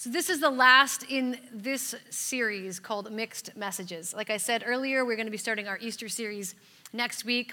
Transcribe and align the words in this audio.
So, 0.00 0.10
this 0.10 0.30
is 0.30 0.38
the 0.38 0.48
last 0.48 1.02
in 1.08 1.40
this 1.52 1.92
series 2.08 2.78
called 2.78 3.10
Mixed 3.10 3.56
Messages. 3.56 4.14
Like 4.14 4.30
I 4.30 4.36
said 4.36 4.62
earlier, 4.64 5.04
we're 5.04 5.16
going 5.16 5.26
to 5.26 5.32
be 5.32 5.36
starting 5.36 5.66
our 5.66 5.76
Easter 5.78 6.08
series 6.08 6.54
next 6.92 7.24
week. 7.24 7.52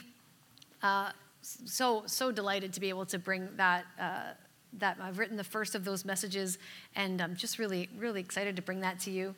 Uh, 0.83 1.09
so, 1.41 2.03
so 2.05 2.31
delighted 2.31 2.71
to 2.73 2.79
be 2.79 2.89
able 2.89 3.07
to 3.07 3.17
bring 3.17 3.49
that. 3.57 3.85
Uh, 3.99 4.33
that 4.77 4.97
I've 5.01 5.17
written 5.17 5.37
the 5.37 5.43
first 5.43 5.73
of 5.73 5.85
those 5.85 6.05
messages, 6.05 6.59
and 6.95 7.19
I'm 7.19 7.35
just 7.35 7.57
really, 7.57 7.89
really 7.97 8.21
excited 8.21 8.55
to 8.57 8.61
bring 8.61 8.81
that 8.81 8.99
to 8.99 9.09
you. 9.09 9.33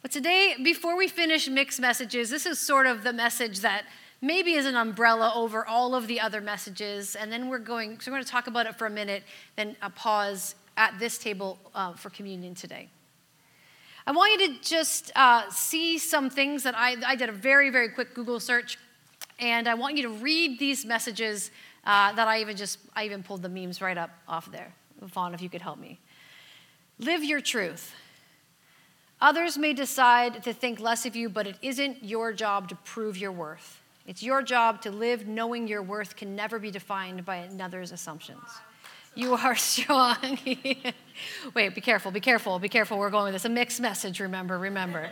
But 0.00 0.12
today, 0.12 0.54
before 0.62 0.96
we 0.96 1.08
finish 1.08 1.48
mixed 1.48 1.80
messages, 1.80 2.30
this 2.30 2.46
is 2.46 2.60
sort 2.60 2.86
of 2.86 3.02
the 3.02 3.12
message 3.12 3.58
that 3.60 3.86
maybe 4.22 4.52
is 4.52 4.66
an 4.66 4.76
umbrella 4.76 5.32
over 5.34 5.66
all 5.66 5.96
of 5.96 6.06
the 6.06 6.20
other 6.20 6.40
messages. 6.40 7.16
And 7.16 7.32
then 7.32 7.48
we're 7.48 7.58
going, 7.58 7.98
so 7.98 8.12
we're 8.12 8.18
going 8.18 8.24
to 8.24 8.30
talk 8.30 8.46
about 8.46 8.66
it 8.66 8.76
for 8.76 8.86
a 8.86 8.90
minute, 8.90 9.24
then 9.56 9.74
a 9.82 9.90
pause 9.90 10.54
at 10.76 10.98
this 10.98 11.18
table 11.18 11.58
uh, 11.74 11.92
for 11.94 12.10
communion 12.10 12.54
today. 12.54 12.88
I 14.06 14.12
want 14.12 14.38
you 14.38 14.48
to 14.48 14.60
just 14.60 15.12
uh, 15.16 15.48
see 15.50 15.98
some 15.98 16.28
things 16.28 16.62
that 16.64 16.74
I, 16.76 16.96
I 17.06 17.16
did 17.16 17.28
a 17.28 17.32
very, 17.32 17.70
very 17.70 17.88
quick 17.88 18.14
Google 18.14 18.38
search, 18.38 18.78
and 19.38 19.66
I 19.66 19.74
want 19.74 19.96
you 19.96 20.02
to 20.02 20.10
read 20.10 20.58
these 20.58 20.84
messages 20.84 21.50
uh, 21.86 22.12
that 22.12 22.28
I 22.28 22.40
even 22.40 22.56
just, 22.56 22.78
I 22.94 23.04
even 23.04 23.22
pulled 23.22 23.42
the 23.42 23.48
memes 23.48 23.80
right 23.80 23.96
up 23.96 24.10
off 24.28 24.50
there. 24.52 24.72
Vaughn, 25.00 25.34
if 25.34 25.40
you 25.40 25.48
could 25.48 25.62
help 25.62 25.78
me. 25.78 25.98
Live 26.98 27.24
your 27.24 27.40
truth. 27.40 27.94
Others 29.20 29.56
may 29.56 29.72
decide 29.72 30.42
to 30.42 30.52
think 30.52 30.80
less 30.80 31.06
of 31.06 31.16
you, 31.16 31.28
but 31.28 31.46
it 31.46 31.56
isn't 31.62 32.04
your 32.04 32.32
job 32.32 32.68
to 32.68 32.74
prove 32.76 33.16
your 33.16 33.32
worth. 33.32 33.80
It's 34.06 34.22
your 34.22 34.42
job 34.42 34.82
to 34.82 34.90
live 34.90 35.26
knowing 35.26 35.66
your 35.66 35.82
worth 35.82 36.14
can 36.14 36.36
never 36.36 36.58
be 36.58 36.70
defined 36.70 37.24
by 37.24 37.36
another's 37.36 37.90
assumptions. 37.90 38.44
You 39.14 39.34
are 39.34 39.56
strong. 39.72 40.38
Wait, 41.54 41.74
be 41.74 41.80
careful, 41.80 42.10
be 42.10 42.20
careful, 42.20 42.58
be 42.58 42.68
careful. 42.68 42.98
We're 42.98 43.10
going 43.10 43.32
with 43.32 43.34
this. 43.34 43.44
A 43.44 43.48
mixed 43.48 43.80
message, 43.80 44.20
remember, 44.20 44.58
remember. 44.58 45.10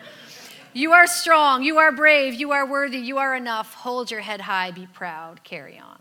You 0.75 0.93
are 0.93 1.07
strong, 1.07 1.63
you 1.63 1.79
are 1.79 1.93
brave, 1.93 2.35
you 2.35 2.53
are 2.53 2.67
worthy, 2.67 2.99
you 2.99 3.19
are 3.19 3.35
enough. 3.35 3.75
Hold 3.75 4.11
your 4.11 4.21
head 4.21 4.41
high, 4.41 4.71
be 4.71 4.87
proud, 4.87 5.45
carry 5.45 5.79
on. 5.79 5.99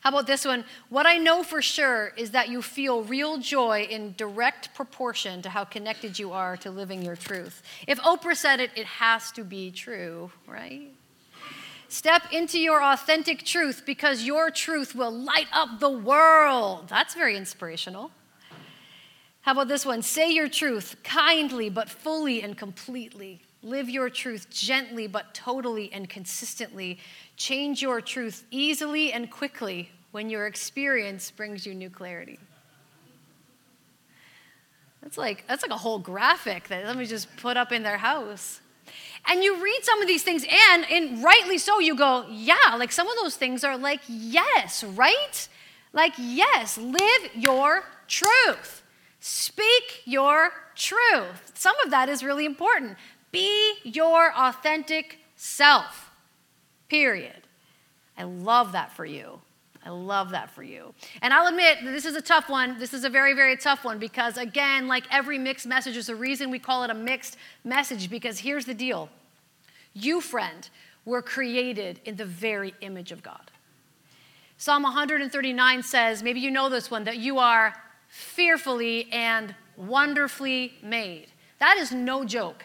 How 0.00 0.08
about 0.08 0.26
this 0.26 0.46
one? 0.46 0.64
What 0.88 1.04
I 1.04 1.18
know 1.18 1.42
for 1.42 1.60
sure 1.60 2.14
is 2.16 2.30
that 2.30 2.48
you 2.48 2.62
feel 2.62 3.02
real 3.02 3.36
joy 3.36 3.86
in 3.90 4.14
direct 4.16 4.74
proportion 4.74 5.42
to 5.42 5.50
how 5.50 5.64
connected 5.64 6.18
you 6.18 6.32
are 6.32 6.56
to 6.58 6.70
living 6.70 7.02
your 7.02 7.16
truth. 7.16 7.62
If 7.86 8.00
Oprah 8.00 8.34
said 8.34 8.60
it, 8.60 8.70
it 8.74 8.86
has 8.86 9.30
to 9.32 9.44
be 9.44 9.70
true, 9.70 10.30
right? 10.46 10.88
Step 11.90 12.22
into 12.30 12.56
your 12.56 12.80
authentic 12.80 13.44
truth 13.44 13.82
because 13.84 14.22
your 14.22 14.48
truth 14.48 14.94
will 14.94 15.10
light 15.10 15.48
up 15.52 15.80
the 15.80 15.90
world. 15.90 16.88
That's 16.88 17.14
very 17.14 17.36
inspirational. 17.36 18.12
How 19.40 19.52
about 19.52 19.66
this 19.66 19.84
one? 19.84 20.00
Say 20.02 20.30
your 20.30 20.48
truth 20.48 20.94
kindly, 21.02 21.68
but 21.68 21.90
fully 21.90 22.42
and 22.42 22.56
completely. 22.56 23.42
Live 23.64 23.90
your 23.90 24.08
truth 24.08 24.48
gently, 24.50 25.08
but 25.08 25.34
totally 25.34 25.92
and 25.92 26.08
consistently. 26.08 27.00
Change 27.36 27.82
your 27.82 28.00
truth 28.00 28.44
easily 28.52 29.12
and 29.12 29.28
quickly 29.28 29.90
when 30.12 30.30
your 30.30 30.46
experience 30.46 31.32
brings 31.32 31.66
you 31.66 31.74
new 31.74 31.90
clarity. 31.90 32.38
That's 35.02 35.18
like, 35.18 35.44
that's 35.48 35.62
like 35.62 35.72
a 35.72 35.76
whole 35.76 35.98
graphic 35.98 36.68
that 36.68 36.84
let 36.84 36.96
me 36.96 37.04
just 37.04 37.36
put 37.36 37.56
up 37.56 37.72
in 37.72 37.82
their 37.82 37.98
house. 37.98 38.60
And 39.26 39.44
you 39.44 39.62
read 39.62 39.80
some 39.82 40.00
of 40.00 40.08
these 40.08 40.22
things, 40.22 40.44
and, 40.70 40.84
and 40.90 41.22
rightly 41.22 41.58
so, 41.58 41.78
you 41.78 41.94
go, 41.94 42.26
yeah, 42.30 42.74
like 42.78 42.90
some 42.90 43.08
of 43.08 43.16
those 43.20 43.36
things 43.36 43.62
are 43.64 43.76
like, 43.76 44.00
yes, 44.08 44.82
right? 44.82 45.48
Like, 45.92 46.14
yes, 46.18 46.78
live 46.78 47.30
your 47.34 47.84
truth. 48.08 48.82
Speak 49.20 50.02
your 50.04 50.50
truth. 50.74 51.52
Some 51.54 51.74
of 51.84 51.90
that 51.90 52.08
is 52.08 52.24
really 52.24 52.46
important. 52.46 52.96
Be 53.30 53.74
your 53.84 54.32
authentic 54.36 55.18
self, 55.36 56.10
period. 56.88 57.46
I 58.16 58.24
love 58.24 58.72
that 58.72 58.92
for 58.92 59.04
you. 59.04 59.40
I 59.84 59.90
love 59.90 60.30
that 60.30 60.50
for 60.50 60.62
you. 60.62 60.92
And 61.22 61.32
I'll 61.32 61.46
admit, 61.46 61.78
this 61.82 62.04
is 62.04 62.14
a 62.14 62.20
tough 62.20 62.48
one. 62.48 62.78
This 62.78 62.92
is 62.92 63.04
a 63.04 63.08
very, 63.08 63.32
very 63.32 63.56
tough 63.56 63.84
one 63.84 63.98
because, 63.98 64.36
again, 64.36 64.88
like 64.88 65.04
every 65.10 65.38
mixed 65.38 65.66
message, 65.66 65.94
there's 65.94 66.10
a 66.10 66.16
reason 66.16 66.50
we 66.50 66.58
call 66.58 66.84
it 66.84 66.90
a 66.90 66.94
mixed 66.94 67.36
message 67.64 68.10
because 68.10 68.40
here's 68.40 68.66
the 68.66 68.74
deal 68.74 69.08
you, 69.94 70.20
friend, 70.20 70.68
were 71.04 71.22
created 71.22 72.00
in 72.04 72.16
the 72.16 72.24
very 72.24 72.74
image 72.80 73.10
of 73.10 73.22
God. 73.22 73.50
Psalm 74.56 74.82
139 74.82 75.82
says, 75.82 76.22
maybe 76.22 76.40
you 76.40 76.50
know 76.50 76.68
this 76.68 76.90
one, 76.90 77.04
that 77.04 77.16
you 77.16 77.38
are 77.38 77.74
fearfully 78.08 79.08
and 79.10 79.54
wonderfully 79.76 80.74
made. 80.82 81.28
That 81.58 81.78
is 81.78 81.92
no 81.92 82.24
joke. 82.24 82.64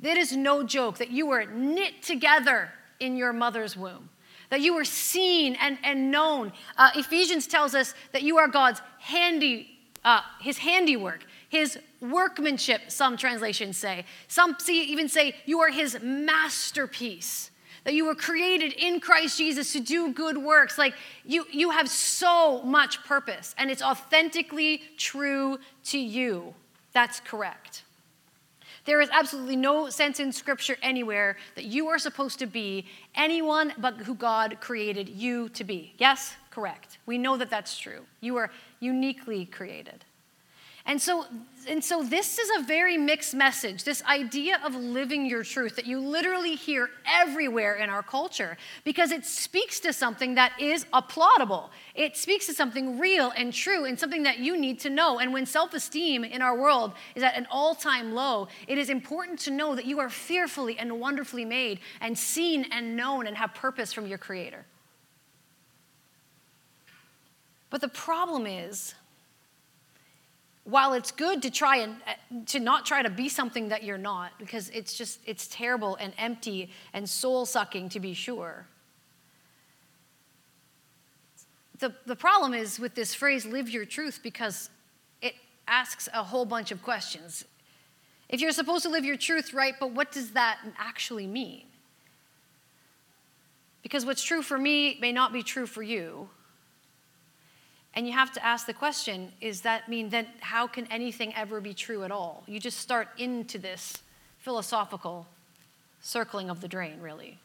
That 0.00 0.16
is 0.16 0.34
no 0.34 0.62
joke 0.62 0.98
that 0.98 1.10
you 1.10 1.26
were 1.26 1.44
knit 1.44 2.02
together 2.02 2.70
in 3.00 3.16
your 3.16 3.32
mother's 3.32 3.76
womb, 3.76 4.08
that 4.50 4.60
you 4.60 4.74
were 4.74 4.84
seen 4.84 5.56
and, 5.60 5.78
and 5.82 6.10
known. 6.10 6.52
Uh, 6.76 6.90
Ephesians 6.94 7.46
tells 7.46 7.74
us 7.74 7.94
that 8.12 8.22
you 8.22 8.38
are 8.38 8.48
God's 8.48 8.80
handy, 8.98 9.78
uh, 10.04 10.20
his 10.40 10.58
handiwork, 10.58 11.24
his 11.48 11.78
workmanship, 12.00 12.90
some 12.90 13.16
translations 13.16 13.76
say. 13.76 14.04
Some 14.28 14.56
see, 14.58 14.84
even 14.84 15.08
say 15.08 15.34
you 15.46 15.60
are 15.60 15.70
his 15.70 15.98
masterpiece. 16.02 17.50
That 17.84 17.94
you 17.94 18.04
were 18.04 18.14
created 18.14 18.74
in 18.74 19.00
Christ 19.00 19.38
Jesus 19.38 19.72
to 19.72 19.80
do 19.80 20.12
good 20.12 20.36
works. 20.36 20.76
Like 20.76 20.94
you, 21.24 21.46
you 21.50 21.70
have 21.70 21.88
so 21.88 22.62
much 22.62 23.02
purpose, 23.04 23.54
and 23.56 23.70
it's 23.70 23.82
authentically 23.82 24.82
true 24.98 25.58
to 25.84 25.98
you. 25.98 26.54
That's 26.92 27.20
correct. 27.20 27.84
There 28.88 29.02
is 29.02 29.10
absolutely 29.12 29.56
no 29.56 29.90
sense 29.90 30.18
in 30.18 30.32
Scripture 30.32 30.78
anywhere 30.80 31.36
that 31.56 31.66
you 31.66 31.88
are 31.88 31.98
supposed 31.98 32.38
to 32.38 32.46
be 32.46 32.86
anyone 33.14 33.74
but 33.76 33.98
who 33.98 34.14
God 34.14 34.56
created 34.62 35.10
you 35.10 35.50
to 35.50 35.62
be. 35.62 35.92
Yes? 35.98 36.36
Correct. 36.50 36.96
We 37.04 37.18
know 37.18 37.36
that 37.36 37.50
that's 37.50 37.76
true. 37.76 38.06
You 38.22 38.38
are 38.38 38.50
uniquely 38.80 39.44
created. 39.44 40.06
And 40.88 41.00
so, 41.00 41.26
and 41.68 41.84
so 41.84 42.02
this 42.02 42.38
is 42.38 42.48
a 42.58 42.62
very 42.62 42.96
mixed 42.96 43.34
message 43.34 43.84
this 43.84 44.02
idea 44.04 44.58
of 44.64 44.74
living 44.74 45.26
your 45.26 45.44
truth 45.44 45.76
that 45.76 45.84
you 45.84 46.00
literally 46.00 46.54
hear 46.54 46.88
everywhere 47.06 47.74
in 47.74 47.90
our 47.90 48.02
culture 48.02 48.56
because 48.84 49.12
it 49.12 49.26
speaks 49.26 49.80
to 49.80 49.92
something 49.92 50.34
that 50.36 50.58
is 50.58 50.86
applaudable. 50.94 51.68
It 51.94 52.16
speaks 52.16 52.46
to 52.46 52.54
something 52.54 52.98
real 52.98 53.34
and 53.36 53.52
true 53.52 53.84
and 53.84 54.00
something 54.00 54.22
that 54.22 54.38
you 54.38 54.58
need 54.58 54.80
to 54.80 54.88
know. 54.88 55.18
And 55.18 55.30
when 55.30 55.44
self 55.44 55.74
esteem 55.74 56.24
in 56.24 56.40
our 56.40 56.58
world 56.58 56.94
is 57.14 57.22
at 57.22 57.36
an 57.36 57.46
all 57.50 57.74
time 57.74 58.14
low, 58.14 58.48
it 58.66 58.78
is 58.78 58.88
important 58.88 59.38
to 59.40 59.50
know 59.50 59.74
that 59.74 59.84
you 59.84 60.00
are 60.00 60.08
fearfully 60.08 60.78
and 60.78 60.98
wonderfully 60.98 61.44
made 61.44 61.80
and 62.00 62.16
seen 62.16 62.64
and 62.72 62.96
known 62.96 63.26
and 63.26 63.36
have 63.36 63.52
purpose 63.52 63.92
from 63.92 64.06
your 64.06 64.16
Creator. 64.16 64.64
But 67.68 67.82
the 67.82 67.88
problem 67.88 68.46
is, 68.46 68.94
while 70.68 70.92
it's 70.92 71.10
good 71.10 71.40
to 71.40 71.50
try 71.50 71.78
and 71.78 71.96
uh, 72.06 72.12
to 72.44 72.60
not 72.60 72.84
try 72.84 73.02
to 73.02 73.08
be 73.08 73.26
something 73.26 73.68
that 73.68 73.84
you're 73.84 73.96
not 73.96 74.32
because 74.38 74.68
it's 74.70 74.92
just 74.92 75.18
it's 75.24 75.46
terrible 75.48 75.96
and 75.96 76.12
empty 76.18 76.70
and 76.92 77.08
soul 77.08 77.46
sucking 77.46 77.88
to 77.88 77.98
be 77.98 78.12
sure. 78.12 78.66
The, 81.78 81.94
the 82.04 82.16
problem 82.16 82.52
is 82.52 82.78
with 82.78 82.94
this 82.94 83.14
phrase 83.14 83.46
live 83.46 83.70
your 83.70 83.86
truth 83.86 84.20
because 84.22 84.68
it 85.22 85.34
asks 85.66 86.06
a 86.12 86.22
whole 86.22 86.44
bunch 86.44 86.70
of 86.70 86.82
questions. 86.82 87.46
If 88.28 88.42
you're 88.42 88.52
supposed 88.52 88.82
to 88.82 88.90
live 88.90 89.06
your 89.06 89.16
truth 89.16 89.54
right 89.54 89.74
but 89.80 89.92
what 89.92 90.12
does 90.12 90.32
that 90.32 90.58
actually 90.76 91.26
mean? 91.26 91.64
Because 93.82 94.04
what's 94.04 94.22
true 94.22 94.42
for 94.42 94.58
me 94.58 94.98
may 95.00 95.12
not 95.12 95.32
be 95.32 95.42
true 95.42 95.66
for 95.66 95.82
you 95.82 96.28
and 97.98 98.06
you 98.06 98.12
have 98.12 98.30
to 98.30 98.46
ask 98.46 98.64
the 98.64 98.72
question 98.72 99.32
is 99.40 99.62
that 99.62 99.88
mean 99.88 100.08
then 100.08 100.28
how 100.38 100.68
can 100.68 100.86
anything 100.86 101.34
ever 101.34 101.60
be 101.60 101.74
true 101.74 102.04
at 102.04 102.12
all? 102.12 102.44
You 102.46 102.60
just 102.60 102.78
start 102.78 103.08
into 103.18 103.58
this 103.58 103.98
philosophical 104.38 105.26
circling 106.00 106.48
of 106.48 106.60
the 106.60 106.68
drain, 106.68 107.00
really. 107.00 107.38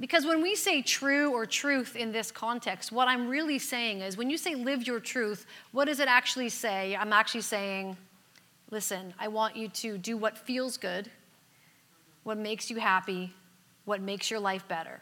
Because 0.00 0.26
when 0.26 0.42
we 0.42 0.56
say 0.56 0.82
true 0.82 1.30
or 1.30 1.46
truth 1.46 1.94
in 1.94 2.10
this 2.10 2.32
context, 2.32 2.90
what 2.90 3.06
I'm 3.06 3.28
really 3.28 3.60
saying 3.60 4.00
is 4.00 4.16
when 4.16 4.28
you 4.28 4.36
say 4.36 4.56
live 4.56 4.84
your 4.88 4.98
truth, 4.98 5.46
what 5.70 5.84
does 5.84 6.00
it 6.00 6.08
actually 6.08 6.48
say? 6.48 6.96
I'm 6.96 7.12
actually 7.12 7.42
saying, 7.42 7.96
listen, 8.72 9.14
I 9.20 9.28
want 9.28 9.54
you 9.54 9.68
to 9.68 9.98
do 9.98 10.16
what 10.16 10.36
feels 10.36 10.76
good, 10.76 11.08
what 12.24 12.38
makes 12.38 12.68
you 12.68 12.80
happy, 12.80 13.32
what 13.84 14.00
makes 14.00 14.32
your 14.32 14.40
life 14.40 14.66
better. 14.66 15.00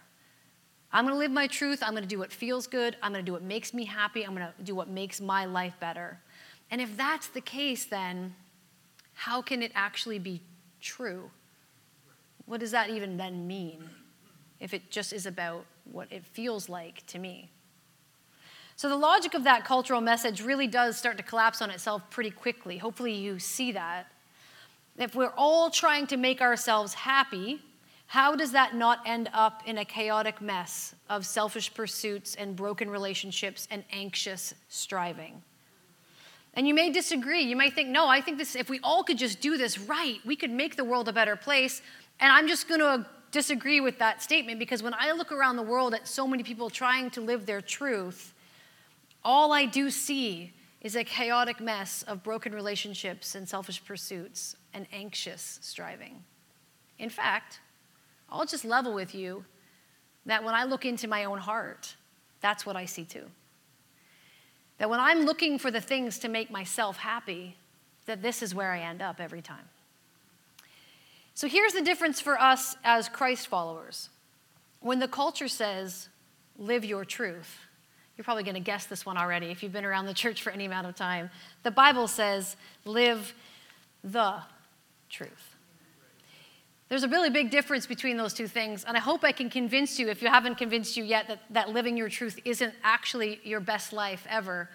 I'm 0.93 1.05
going 1.05 1.15
to 1.15 1.19
live 1.19 1.31
my 1.31 1.47
truth. 1.47 1.83
I'm 1.83 1.91
going 1.91 2.03
to 2.03 2.09
do 2.09 2.19
what 2.19 2.33
feels 2.33 2.67
good. 2.67 2.97
I'm 3.03 3.13
going 3.13 3.25
to 3.25 3.27
do 3.27 3.33
what 3.33 3.43
makes 3.43 3.75
me 3.75 3.85
happy. 3.85 4.25
I'm 4.25 4.35
going 4.35 4.47
to 4.47 4.63
do 4.63 4.75
what 4.75 4.89
makes 4.89 5.21
my 5.21 5.45
life 5.45 5.75
better. 5.81 6.19
And 6.71 6.81
if 6.81 6.97
that's 6.97 7.29
the 7.29 7.41
case, 7.41 7.85
then 7.85 8.35
how 9.13 9.43
can 9.43 9.63
it 9.63 9.73
actually 9.75 10.19
be 10.19 10.41
true? 10.81 11.31
What 12.47 12.61
does 12.61 12.71
that 12.71 12.89
even 12.89 13.17
then 13.17 13.47
mean 13.47 13.85
if 14.61 14.73
it 14.73 14.91
just 14.91 15.13
is 15.13 15.27
about 15.27 15.67
what 15.93 16.11
it 16.11 16.25
feels 16.25 16.69
like 16.69 17.07
to 17.09 17.19
me? 17.19 17.51
So, 18.77 18.89
the 18.89 18.97
logic 18.97 19.35
of 19.35 19.43
that 19.45 19.65
cultural 19.65 20.01
message 20.01 20.41
really 20.41 20.69
does 20.69 20.97
start 20.97 21.17
to 21.17 21.23
collapse 21.25 21.61
on 21.61 21.71
itself 21.71 22.09
pretty 22.11 22.31
quickly. 22.31 22.79
Hopefully, 22.79 23.13
you 23.13 23.41
see 23.41 23.73
that. 23.73 24.07
If 24.97 25.15
we're 25.15 25.33
all 25.37 25.69
trying 25.69 26.07
to 26.09 26.17
make 26.17 26.41
ourselves 26.41 26.95
happy, 26.95 27.61
how 28.09 28.35
does 28.35 28.53
that 28.53 28.75
not 28.75 29.01
end 29.05 29.29
up 29.35 29.63
in 29.67 29.77
a 29.77 29.85
chaotic 29.85 30.41
mess 30.41 30.95
of 31.11 31.27
selfish 31.27 31.73
pursuits 31.75 32.35
and 32.37 32.57
broken 32.57 32.89
relationships 32.89 33.69
and 33.71 33.85
anxious 33.93 34.55
striving? 34.71 35.43
And 36.55 36.67
you 36.67 36.73
may 36.73 36.91
disagree. 36.91 37.43
You 37.43 37.55
might 37.55 37.75
think, 37.75 37.91
no, 37.91 38.09
I 38.09 38.23
think 38.23 38.39
this, 38.39 38.57
if 38.57 38.71
we 38.71 38.81
all 38.83 39.05
could 39.05 39.19
just 39.19 39.43
do 39.43 39.59
this 39.59 39.79
right, 39.79 40.21
we 40.25 40.37
could 40.37 40.51
make 40.51 40.75
the 40.75 40.85
world 40.85 41.07
a 41.09 41.13
better 41.13 41.37
place. 41.37 41.83
And 42.19 42.33
I'm 42.33 42.49
just 42.49 42.67
going 42.67 42.81
to 42.81 43.07
disagree 43.31 43.83
with 43.83 43.99
that 43.99 44.23
statement 44.23 44.59
because 44.59 44.83
when 44.83 44.95
I 44.99 45.13
look 45.13 45.31
around 45.31 45.57
the 45.57 45.63
world 45.63 45.93
at 45.93 46.09
so 46.09 46.27
many 46.27 46.43
people 46.43 46.71
trying 46.71 47.11
to 47.11 47.21
live 47.21 47.45
their 47.45 47.61
truth, 47.61 48.33
all 49.23 49.53
I 49.53 49.67
do 49.67 49.91
see 49.91 50.55
is 50.81 50.97
a 50.97 51.05
chaotic 51.05 51.61
mess 51.61 52.05
of 52.05 52.23
broken 52.23 52.55
relationships 52.55 53.35
and 53.35 53.47
selfish 53.47 53.85
pursuits 53.85 54.57
and 54.73 54.87
anxious 54.95 55.59
striving. 55.61 56.25
In 56.99 57.11
fact, 57.11 57.61
I'll 58.31 58.47
just 58.47 58.65
level 58.65 58.95
with 58.95 59.15
you 59.15 59.45
that 60.27 60.45
when 60.45 60.55
I 60.55 60.65
look 60.65 60.85
into 60.85 61.09
my 61.09 61.25
own 61.25 61.39
heart, 61.39 61.95
that's 62.41 62.67
what 62.67 62.77
I 62.77 62.85
see 62.85 63.05
too. 63.05 63.25
That 64.79 64.91
when 64.91 65.01
I'm 65.01 65.25
looking 65.25 65.59
for 65.59 65.71
the 65.71 65.81
things 65.81 66.19
to 66.21 66.29
make 66.29 66.51
myself 66.51 66.99
happy, 66.99 67.57
that 68.07 68.23
this 68.23 68.43
is 68.43 68.55
where 68.55 68.71
I 68.71 68.81
end 68.81 69.03
up 69.03 69.21
every 69.21 69.43
time. 69.43 69.69
So 71.35 71.49
here's 71.49 71.73
the 71.73 71.83
difference 71.83 72.21
for 72.21 72.41
us 72.41 72.77
as 72.85 73.09
Christ 73.09 73.47
followers. 73.47 74.09
When 74.81 74.99
the 74.99 75.09
culture 75.09 75.49
says, 75.49 76.09
live 76.59 76.85
your 76.85 77.05
truth, 77.05 77.61
you're 78.17 78.25
probably 78.25 78.43
going 78.43 78.55
to 78.55 78.61
guess 78.61 78.87
this 78.87 79.07
one 79.07 79.17
already 79.17 79.47
if 79.47 79.63
you've 79.63 79.73
been 79.73 79.85
around 79.85 80.07
the 80.07 80.15
church 80.15 80.43
for 80.43 80.51
any 80.51 80.65
amount 80.65 80.89
of 80.89 80.97
time. 80.97 81.31
The 81.63 81.71
Bible 81.71 82.09
says, 82.09 82.57
live 82.85 83.33
the 84.03 84.43
truth. 85.09 85.48
There's 86.89 87.03
a 87.03 87.09
really 87.09 87.29
big 87.29 87.51
difference 87.51 87.87
between 87.87 88.17
those 88.17 88.33
two 88.33 88.49
things, 88.49 88.85
and 88.85 88.97
I 88.97 89.01
hope 89.01 89.23
I 89.23 89.33
can 89.33 89.51
convince 89.51 89.99
you, 89.99 90.09
if 90.09 90.23
you 90.23 90.29
haven't 90.29 90.57
convinced 90.57 90.97
you 90.97 91.05
yet, 91.05 91.29
that, 91.29 91.41
that 91.51 91.69
living 91.71 91.97
your 91.97 92.09
truth 92.09 92.39
isn't 92.45 92.73
actually 92.83 93.41
your 93.45 93.61
best 93.61 93.93
life 93.93 94.27
ever. 94.29 94.71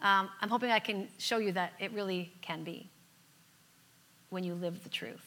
Um, 0.00 0.28
I'm 0.40 0.48
hoping 0.48 0.70
I 0.70 0.78
can 0.78 1.08
show 1.18 1.38
you 1.38 1.52
that 1.52 1.72
it 1.80 1.92
really 1.92 2.32
can 2.40 2.62
be 2.62 2.88
when 4.30 4.44
you 4.44 4.54
live 4.54 4.84
the 4.84 4.90
truth. 4.90 5.24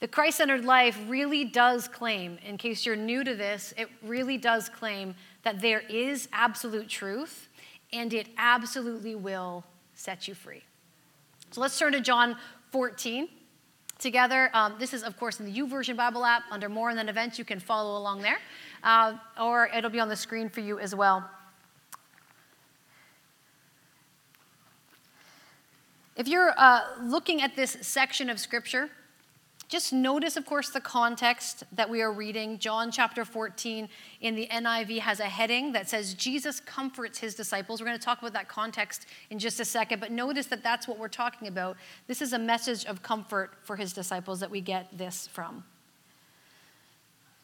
The 0.00 0.08
Christ 0.08 0.38
centered 0.38 0.64
life 0.64 0.98
really 1.08 1.44
does 1.44 1.86
claim, 1.88 2.38
in 2.44 2.58
case 2.58 2.84
you're 2.84 2.96
new 2.96 3.22
to 3.22 3.34
this, 3.34 3.72
it 3.78 3.88
really 4.02 4.36
does 4.36 4.68
claim 4.68 5.14
that 5.42 5.60
there 5.60 5.80
is 5.80 6.28
absolute 6.32 6.88
truth 6.88 7.48
and 7.92 8.12
it 8.12 8.28
absolutely 8.36 9.14
will 9.14 9.64
set 9.94 10.26
you 10.26 10.34
free. 10.34 10.62
So 11.52 11.60
let's 11.60 11.78
turn 11.78 11.92
to 11.92 12.00
John 12.00 12.36
14 12.72 13.28
together. 13.98 14.50
Um, 14.52 14.74
this 14.78 14.92
is, 14.92 15.02
of 15.02 15.18
course, 15.18 15.40
in 15.40 15.46
the 15.46 15.52
YouVersion 15.52 15.96
Bible 15.96 16.24
app 16.24 16.42
under 16.50 16.68
More 16.68 16.90
and 16.90 16.98
Than 16.98 17.08
Events. 17.08 17.38
You 17.38 17.44
can 17.44 17.60
follow 17.60 17.98
along 17.98 18.22
there, 18.22 18.38
uh, 18.82 19.14
or 19.40 19.68
it'll 19.74 19.90
be 19.90 20.00
on 20.00 20.08
the 20.08 20.16
screen 20.16 20.48
for 20.48 20.60
you 20.60 20.78
as 20.78 20.94
well. 20.94 21.28
If 26.16 26.28
you're 26.28 26.54
uh, 26.56 26.80
looking 27.02 27.42
at 27.42 27.56
this 27.56 27.76
section 27.82 28.30
of 28.30 28.40
Scripture, 28.40 28.88
just 29.68 29.92
notice, 29.92 30.36
of 30.36 30.46
course, 30.46 30.70
the 30.70 30.80
context 30.80 31.64
that 31.72 31.90
we 31.90 32.00
are 32.00 32.12
reading. 32.12 32.58
John 32.58 32.92
chapter 32.92 33.24
14 33.24 33.88
in 34.20 34.36
the 34.36 34.46
NIV 34.46 35.00
has 35.00 35.18
a 35.18 35.24
heading 35.24 35.72
that 35.72 35.88
says, 35.88 36.14
Jesus 36.14 36.60
comforts 36.60 37.18
his 37.18 37.34
disciples. 37.34 37.80
We're 37.80 37.88
going 37.88 37.98
to 37.98 38.04
talk 38.04 38.20
about 38.20 38.32
that 38.34 38.48
context 38.48 39.06
in 39.30 39.40
just 39.40 39.58
a 39.58 39.64
second, 39.64 39.98
but 39.98 40.12
notice 40.12 40.46
that 40.46 40.62
that's 40.62 40.86
what 40.86 41.00
we're 41.00 41.08
talking 41.08 41.48
about. 41.48 41.76
This 42.06 42.22
is 42.22 42.32
a 42.32 42.38
message 42.38 42.84
of 42.84 43.02
comfort 43.02 43.54
for 43.62 43.74
his 43.74 43.92
disciples 43.92 44.38
that 44.38 44.50
we 44.50 44.60
get 44.60 44.96
this 44.96 45.26
from. 45.26 45.64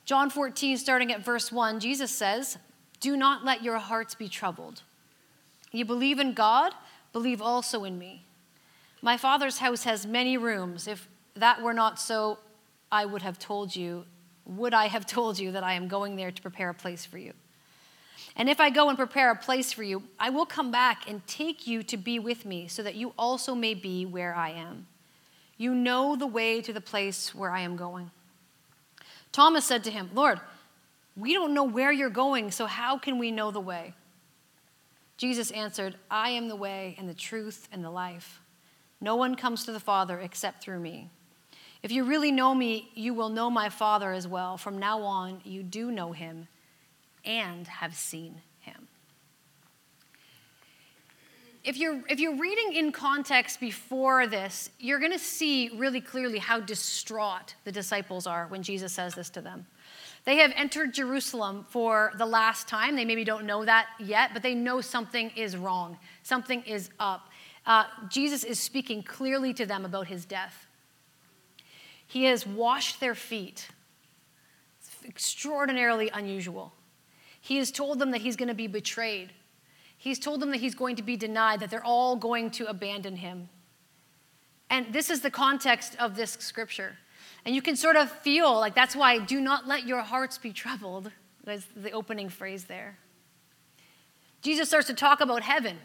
John 0.05 0.31
14, 0.31 0.77
starting 0.77 1.11
at 1.13 1.25
verse 1.25 1.51
1, 1.51 1.81
Jesus 1.81 2.13
says, 2.13 2.57
Do 3.01 3.17
not 3.17 3.45
let 3.45 3.65
your 3.65 3.79
hearts 3.79 4.15
be 4.15 4.29
troubled. 4.29 4.83
You 5.73 5.85
believe 5.85 6.21
in 6.21 6.35
God, 6.35 6.73
believe 7.13 7.43
also 7.43 7.83
in 7.83 7.99
me. 7.99 8.27
My 9.01 9.17
Father's 9.17 9.59
house 9.59 9.83
has 9.83 10.07
many 10.07 10.37
rooms. 10.37 10.87
If 10.87 11.09
that 11.35 11.63
were 11.63 11.75
not 11.75 11.99
so, 11.99 12.39
I 12.91 13.05
would 13.05 13.23
have 13.23 13.39
told 13.39 13.75
you, 13.75 14.05
would 14.45 14.75
I 14.75 14.87
have 14.87 15.07
told 15.19 15.39
you 15.39 15.53
that 15.53 15.65
I 15.65 15.75
am 15.75 15.89
going 15.89 16.17
there 16.17 16.31
to 16.31 16.43
prepare 16.43 16.71
a 16.71 16.75
place 16.75 17.05
for 17.05 17.19
you? 17.19 17.33
And 18.37 18.49
if 18.49 18.61
I 18.61 18.71
go 18.71 18.89
and 18.89 18.97
prepare 18.97 19.31
a 19.31 19.37
place 19.37 19.73
for 19.73 19.83
you, 19.83 20.05
I 20.19 20.31
will 20.31 20.47
come 20.47 20.71
back 20.71 21.09
and 21.09 21.27
take 21.27 21.67
you 21.67 21.83
to 21.83 21.97
be 21.97 22.19
with 22.19 22.47
me, 22.47 22.67
so 22.69 22.83
that 22.83 22.95
you 22.95 23.13
also 23.19 23.55
may 23.55 23.75
be 23.75 24.07
where 24.07 24.35
I 24.35 24.51
am. 24.51 24.87
You 25.59 25.75
know 25.75 26.17
the 26.17 26.27
way 26.27 26.63
to 26.63 26.73
the 26.73 26.81
place 26.81 27.35
where 27.35 27.51
I 27.51 27.61
am 27.61 27.77
going. 27.77 28.11
Thomas 29.33 29.65
said 29.65 29.85
to 29.85 29.91
him, 29.91 30.11
Lord, 30.15 30.41
we 31.17 31.35
don't 31.35 31.55
know 31.55 31.65
where 31.65 31.93
you're 31.93 32.11
going, 32.11 32.51
so 32.51 32.67
how 32.67 32.99
can 32.99 33.19
we 33.19 33.31
know 33.31 33.51
the 33.51 33.61
way? 33.61 33.95
Jesus 35.19 35.51
answered, 35.51 35.97
I 36.11 36.31
am 36.31 36.49
the 36.49 36.57
way 36.57 36.97
and 36.99 37.09
the 37.09 37.15
truth 37.15 37.69
and 37.71 37.85
the 37.85 37.91
life. 37.91 38.41
No 39.01 39.17
one 39.17 39.35
comes 39.35 39.65
to 39.65 39.73
the 39.73 39.81
Father 39.81 40.19
except 40.19 40.63
through 40.63 40.81
me. 40.81 41.11
If 41.83 41.91
you 41.91 42.05
really 42.05 42.31
know 42.31 42.55
me, 42.55 42.91
you 42.95 43.13
will 43.13 43.29
know 43.29 43.51
my 43.51 43.69
Father 43.69 44.13
as 44.13 44.29
well. 44.29 44.57
From 44.57 44.79
now 44.79 45.03
on, 45.03 45.41
you 45.45 45.63
do 45.63 45.91
know 45.91 46.13
him 46.13 46.47
and 47.25 47.67
have 47.67 47.95
seen 47.95 48.41
him. 48.61 48.87
If 51.65 51.77
you're, 51.77 52.03
if 52.09 52.21
you're 52.21 52.37
reading 52.37 52.75
in 52.75 52.93
context 52.93 53.59
before 53.59 54.27
this, 54.27 54.71
you're 54.79 55.01
going 55.01 55.13
to 55.13 55.19
see 55.19 55.71
really 55.77 56.01
clearly 56.01 56.39
how 56.39 56.61
distraught 56.61 57.55
the 57.65 57.73
disciples 57.73 58.27
are 58.27 58.47
when 58.47 58.63
Jesus 58.63 58.93
says 58.93 59.15
this 59.15 59.31
to 59.31 59.41
them. 59.41 59.67
They 60.25 60.37
have 60.37 60.53
entered 60.55 60.95
Jerusalem 60.95 61.67
for 61.69 62.13
the 62.17 62.27
last 62.27 62.69
time. 62.69 62.95
They 62.95 63.05
maybe 63.05 63.25
don't 63.25 63.45
know 63.45 63.65
that 63.65 63.89
yet, 63.99 64.31
but 64.33 64.43
they 64.43 64.55
know 64.55 64.81
something 64.81 65.31
is 65.35 65.57
wrong, 65.57 65.99
something 66.23 66.63
is 66.63 66.91
up. 67.01 67.29
Uh, 67.67 67.85
Jesus 68.09 68.45
is 68.45 68.61
speaking 68.61 69.03
clearly 69.03 69.53
to 69.55 69.67
them 69.67 69.85
about 69.85 70.07
his 70.07 70.25
death. 70.25 70.67
He 72.13 72.25
has 72.25 72.47
washed 72.47 73.01
their 73.01 73.15
feet. 73.15 73.69
It's 74.79 74.91
extraordinarily 75.07 76.11
unusual. 76.13 76.75
He 77.41 77.57
has 77.57 77.71
told 77.71 77.99
them 77.99 78.11
that 78.11 78.21
he's 78.21 78.37
going 78.37 78.51
to 78.51 78.55
be 78.55 78.67
betrayed. 78.67 79.33
He's 79.97 80.19
told 80.19 80.41
them 80.41 80.51
that 80.51 80.61
he's 80.61 80.75
going 80.75 80.97
to 80.97 81.03
be 81.03 81.17
denied, 81.17 81.61
that 81.61 81.71
they're 81.71 81.83
all 81.83 82.17
going 82.17 82.51
to 82.51 82.67
abandon 82.67 83.17
him. 83.17 83.49
And 84.69 84.93
this 84.93 85.09
is 85.09 85.23
the 85.23 85.31
context 85.31 85.97
of 85.99 86.15
this 86.15 86.33
scripture. 86.33 86.99
And 87.47 87.55
you 87.55 87.63
can 87.63 87.77
sort 87.77 87.97
of 87.97 88.11
feel 88.11 88.61
like 88.61 88.75
that's 88.75 88.95
why 88.95 89.19
do 89.19 89.41
not 89.41 89.67
let 89.67 89.87
your 89.87 90.03
hearts 90.03 90.37
be 90.37 90.53
troubled, 90.53 91.11
is 91.47 91.65
the 91.75 91.93
opening 91.93 92.29
phrase 92.29 92.65
there. 92.65 92.99
Jesus 94.43 94.69
starts 94.69 94.89
to 94.89 94.95
talk 94.95 95.23
about 95.23 95.45
heaven 95.45 95.79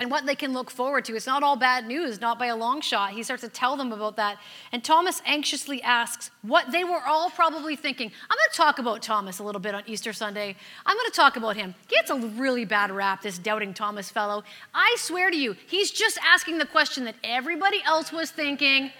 and 0.00 0.10
what 0.10 0.26
they 0.26 0.34
can 0.34 0.52
look 0.52 0.70
forward 0.70 1.04
to. 1.04 1.14
It's 1.14 1.26
not 1.26 1.44
all 1.44 1.54
bad 1.54 1.86
news, 1.86 2.20
not 2.20 2.36
by 2.36 2.46
a 2.46 2.56
long 2.56 2.80
shot. 2.80 3.12
He 3.12 3.22
starts 3.22 3.42
to 3.42 3.48
tell 3.48 3.76
them 3.76 3.92
about 3.92 4.16
that. 4.16 4.38
And 4.72 4.82
Thomas 4.82 5.22
anxiously 5.24 5.80
asks 5.82 6.32
what 6.42 6.72
they 6.72 6.82
were 6.82 7.00
all 7.06 7.30
probably 7.30 7.76
thinking. 7.76 8.10
I'm 8.28 8.36
going 8.36 8.50
to 8.50 8.56
talk 8.56 8.80
about 8.80 9.02
Thomas 9.02 9.38
a 9.38 9.44
little 9.44 9.60
bit 9.60 9.72
on 9.72 9.84
Easter 9.86 10.12
Sunday. 10.12 10.56
I'm 10.84 10.96
going 10.96 11.10
to 11.10 11.16
talk 11.16 11.36
about 11.36 11.56
him. 11.56 11.76
He 11.86 11.94
gets 11.94 12.10
a 12.10 12.16
really 12.16 12.64
bad 12.64 12.90
rap, 12.90 13.22
this 13.22 13.38
doubting 13.38 13.72
Thomas 13.72 14.10
fellow. 14.10 14.42
I 14.74 14.96
swear 14.98 15.30
to 15.30 15.36
you, 15.36 15.54
he's 15.68 15.92
just 15.92 16.18
asking 16.24 16.58
the 16.58 16.66
question 16.66 17.04
that 17.04 17.14
everybody 17.22 17.80
else 17.84 18.10
was 18.10 18.32
thinking. 18.32 18.90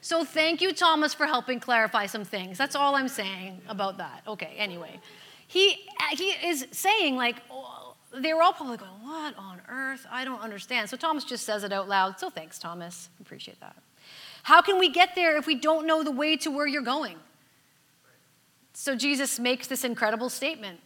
So 0.00 0.24
thank 0.24 0.62
you, 0.62 0.72
Thomas, 0.72 1.12
for 1.12 1.26
helping 1.26 1.60
clarify 1.60 2.06
some 2.06 2.24
things. 2.24 2.56
That's 2.56 2.74
all 2.74 2.94
I'm 2.94 3.08
saying 3.08 3.60
about 3.68 3.98
that. 3.98 4.22
Okay, 4.26 4.54
anyway. 4.56 5.00
He, 5.46 5.86
he 6.12 6.30
is 6.46 6.66
saying, 6.70 7.16
like, 7.16 7.42
they 8.16 8.34
were 8.34 8.42
all 8.42 8.52
probably 8.52 8.76
going, 8.76 8.90
What 9.02 9.36
on 9.36 9.60
earth? 9.68 10.06
I 10.10 10.24
don't 10.24 10.40
understand. 10.40 10.90
So 10.90 10.96
Thomas 10.96 11.24
just 11.24 11.44
says 11.44 11.64
it 11.64 11.72
out 11.72 11.88
loud. 11.88 12.18
So 12.18 12.30
thanks, 12.30 12.58
Thomas. 12.58 13.08
Appreciate 13.20 13.60
that. 13.60 13.76
How 14.42 14.62
can 14.62 14.78
we 14.78 14.90
get 14.90 15.14
there 15.14 15.36
if 15.36 15.46
we 15.46 15.54
don't 15.54 15.86
know 15.86 16.02
the 16.02 16.10
way 16.10 16.36
to 16.38 16.50
where 16.50 16.66
you're 16.66 16.82
going? 16.82 17.16
So 18.72 18.96
Jesus 18.96 19.38
makes 19.38 19.66
this 19.66 19.84
incredible 19.84 20.30
statement 20.30 20.80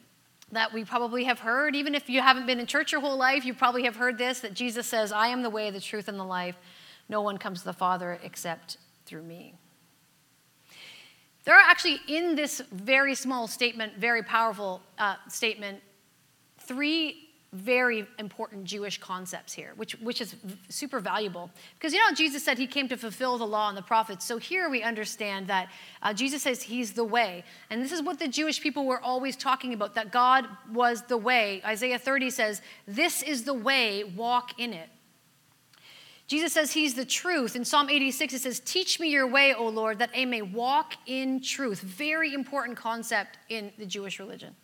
that 0.53 0.73
we 0.73 0.85
probably 0.85 1.25
have 1.25 1.41
heard. 1.41 1.77
Even 1.77 1.95
if 1.95 2.09
you 2.09 2.21
haven't 2.21 2.47
been 2.47 2.61
in 2.61 2.67
church 2.67 2.93
your 2.93 3.01
whole 3.01 3.17
life, 3.17 3.45
you 3.45 3.55
probably 3.55 3.85
have 3.85 3.97
heard 3.97 4.19
this 4.19 4.41
that 4.41 4.55
Jesus 4.55 4.87
says, 4.87 5.13
I 5.13 5.29
am 5.29 5.43
the 5.43 5.51
way, 5.51 5.71
the 5.71 5.81
truth, 5.81 6.09
and 6.09 6.19
the 6.19 6.25
life. 6.25 6.57
No 7.09 7.21
one 7.21 7.39
comes 7.39 7.61
to 7.61 7.67
the 7.67 7.73
Father 7.73 8.19
except 8.23 8.79
through 9.07 9.23
me. 9.23 9.55
There 11.45 11.55
are 11.55 11.63
actually, 11.63 12.01
in 12.09 12.35
this 12.35 12.63
very 12.73 13.15
small 13.15 13.47
statement, 13.47 13.99
very 13.99 14.23
powerful 14.23 14.81
uh, 14.99 15.17
statement, 15.29 15.81
three 16.67 17.25
very 17.55 18.05
important 18.19 18.65
Jewish 18.65 18.99
concepts 18.99 19.53
here, 19.53 19.73
which, 19.77 19.93
which 20.01 20.21
is 20.21 20.35
super 20.69 20.99
valuable. 20.99 21.51
Because 21.79 21.93
you 21.93 22.01
know, 22.01 22.13
Jesus 22.13 22.45
said 22.45 22.59
he 22.59 22.67
came 22.67 22.89
to 22.89 22.97
fulfill 22.97 23.39
the 23.39 23.47
law 23.47 23.69
and 23.69 23.79
the 23.79 23.83
prophets. 23.83 24.25
So 24.25 24.39
here 24.39 24.69
we 24.69 24.83
understand 24.83 25.47
that 25.47 25.71
uh, 26.03 26.13
Jesus 26.13 26.43
says 26.43 26.63
he's 26.63 26.93
the 26.93 27.05
way. 27.05 27.45
And 27.71 27.81
this 27.81 27.93
is 27.93 28.03
what 28.03 28.19
the 28.19 28.27
Jewish 28.27 28.61
people 28.61 28.87
were 28.87 29.01
always 29.01 29.37
talking 29.37 29.73
about 29.73 29.95
that 29.95 30.11
God 30.11 30.47
was 30.73 31.03
the 31.03 31.17
way. 31.17 31.63
Isaiah 31.65 31.99
30 31.99 32.31
says, 32.31 32.61
This 32.89 33.23
is 33.23 33.45
the 33.45 33.55
way, 33.55 34.03
walk 34.03 34.59
in 34.59 34.73
it. 34.73 34.89
Jesus 36.27 36.55
says 36.55 36.73
he's 36.73 36.95
the 36.95 37.05
truth. 37.05 37.55
In 37.55 37.65
Psalm 37.65 37.89
86, 37.89 38.35
it 38.35 38.41
says, 38.41 38.59
Teach 38.59 38.99
me 38.99 39.11
your 39.11 39.29
way, 39.29 39.55
O 39.55 39.69
Lord, 39.69 40.01
that 40.01 40.11
I 40.17 40.25
may 40.25 40.43
walk 40.43 40.95
in 41.07 41.41
truth. 41.41 41.81
Very 41.83 42.35
important 42.35 42.77
concept 42.77 43.39
in 43.49 43.73
the 43.79 43.87
Jewish 43.87 44.19
religion 44.19 44.57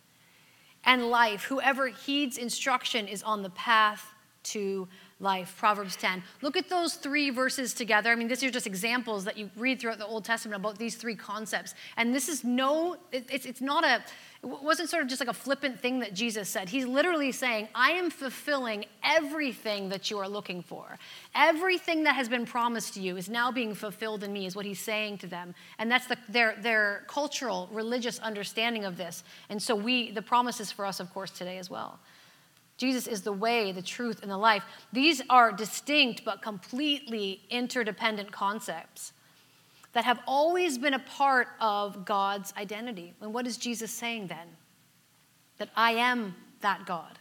and 0.85 1.09
life. 1.09 1.43
Whoever 1.43 1.87
heeds 1.87 2.37
instruction 2.37 3.07
is 3.07 3.23
on 3.23 3.43
the 3.43 3.49
path 3.51 4.13
to 4.43 4.87
life. 5.19 5.55
Proverbs 5.57 5.95
10. 5.95 6.23
Look 6.41 6.57
at 6.57 6.67
those 6.67 6.95
three 6.95 7.29
verses 7.29 7.73
together. 7.73 8.11
I 8.11 8.15
mean, 8.15 8.27
these 8.27 8.43
are 8.43 8.49
just 8.49 8.65
examples 8.65 9.23
that 9.25 9.37
you 9.37 9.51
read 9.55 9.79
throughout 9.79 9.99
the 9.99 10.05
Old 10.05 10.25
Testament 10.25 10.59
about 10.59 10.77
these 10.79 10.95
three 10.95 11.15
concepts. 11.15 11.75
And 11.95 12.13
this 12.13 12.27
is 12.27 12.43
no, 12.43 12.97
it's, 13.11 13.45
it's 13.45 13.61
not 13.61 13.83
a, 13.83 14.03
it 14.43 14.63
wasn't 14.63 14.89
sort 14.89 15.03
of 15.03 15.09
just 15.09 15.21
like 15.21 15.29
a 15.29 15.33
flippant 15.33 15.79
thing 15.79 15.99
that 15.99 16.15
Jesus 16.15 16.49
said. 16.49 16.67
He's 16.67 16.87
literally 16.87 17.31
saying, 17.31 17.67
I 17.75 17.91
am 17.91 18.09
fulfilling 18.09 18.85
everything 19.03 19.89
that 19.89 20.09
you 20.09 20.17
are 20.17 20.27
looking 20.27 20.63
for. 20.63 20.97
Everything 21.35 22.05
that 22.05 22.15
has 22.15 22.27
been 22.27 22.47
promised 22.47 22.95
to 22.95 23.01
you 23.01 23.17
is 23.17 23.29
now 23.29 23.51
being 23.51 23.75
fulfilled 23.75 24.23
in 24.23 24.33
me, 24.33 24.47
is 24.47 24.55
what 24.55 24.65
he's 24.65 24.79
saying 24.79 25.19
to 25.19 25.27
them. 25.27 25.53
And 25.77 25.91
that's 25.91 26.07
the, 26.07 26.17
their, 26.27 26.55
their 26.59 27.03
cultural, 27.07 27.69
religious 27.71 28.17
understanding 28.17 28.83
of 28.83 28.97
this. 28.97 29.23
And 29.49 29.61
so 29.61 29.75
we, 29.75 30.09
the 30.09 30.23
promise 30.23 30.59
is 30.59 30.71
for 30.71 30.87
us, 30.87 30.99
of 30.99 31.13
course, 31.13 31.29
today 31.29 31.59
as 31.59 31.69
well. 31.69 31.99
Jesus 32.77 33.05
is 33.05 33.21
the 33.21 33.31
way, 33.31 33.71
the 33.71 33.83
truth, 33.83 34.23
and 34.23 34.31
the 34.31 34.39
life. 34.39 34.63
These 34.91 35.21
are 35.29 35.51
distinct 35.51 36.25
but 36.25 36.41
completely 36.41 37.41
interdependent 37.51 38.31
concepts 38.31 39.13
that 39.93 40.05
have 40.05 40.19
always 40.25 40.77
been 40.77 40.93
a 40.93 40.99
part 40.99 41.49
of 41.59 42.05
God's 42.05 42.53
identity. 42.57 43.13
And 43.21 43.33
what 43.33 43.45
is 43.45 43.57
Jesus 43.57 43.91
saying 43.91 44.27
then? 44.27 44.47
That 45.57 45.69
I 45.75 45.91
am 45.93 46.35
that 46.61 46.85
God. 46.85 47.19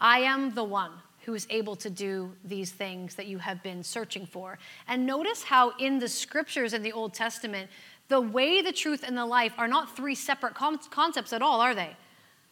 I 0.00 0.20
am 0.20 0.54
the 0.54 0.64
one 0.64 0.92
who 1.24 1.34
is 1.34 1.46
able 1.50 1.76
to 1.76 1.90
do 1.90 2.32
these 2.44 2.72
things 2.72 3.14
that 3.14 3.26
you 3.26 3.38
have 3.38 3.62
been 3.62 3.82
searching 3.82 4.26
for. 4.26 4.58
And 4.88 5.06
notice 5.06 5.42
how 5.42 5.72
in 5.78 5.98
the 5.98 6.08
scriptures 6.08 6.74
in 6.74 6.82
the 6.82 6.92
Old 6.92 7.14
Testament, 7.14 7.70
the 8.08 8.20
way, 8.20 8.60
the 8.60 8.72
truth, 8.72 9.04
and 9.06 9.16
the 9.16 9.24
life 9.24 9.52
are 9.56 9.68
not 9.68 9.96
three 9.96 10.14
separate 10.14 10.54
concepts 10.54 11.32
at 11.32 11.42
all, 11.42 11.60
are 11.60 11.74
they? 11.74 11.96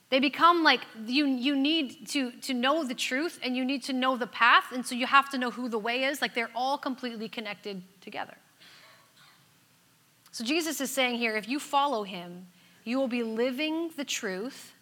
They 0.09 0.21
become 0.21 0.65
like 0.65 0.81
you, 1.07 1.27
you 1.27 1.57
need 1.57 2.09
to, 2.09 2.33
to 2.33 2.55
know 2.55 2.85
the 2.85 2.95
truth 2.95 3.39
and 3.45 3.57
you 3.57 3.65
need 3.65 3.85
to 3.85 3.93
know 3.93 4.17
the 4.17 4.27
path, 4.27 4.73
and 4.73 4.85
so 4.85 4.95
you 4.95 5.07
have 5.07 5.31
to 5.31 5.39
know 5.39 5.51
who 5.51 5.69
the 5.69 5.79
way 5.79 6.05
is. 6.05 6.21
Like 6.21 6.35
they're 6.35 6.51
all 6.55 6.79
completely 6.79 7.29
connected 7.29 7.83
together. 8.01 8.37
So 10.33 10.45
Jesus 10.45 10.81
is 10.81 10.91
saying 10.91 11.19
here 11.19 11.37
if 11.37 11.49
you 11.49 11.59
follow 11.59 12.03
him, 12.05 12.47
you 12.85 12.99
will 12.99 13.09
be 13.09 13.23
living 13.23 13.91
the 13.97 14.05
truth, 14.05 14.73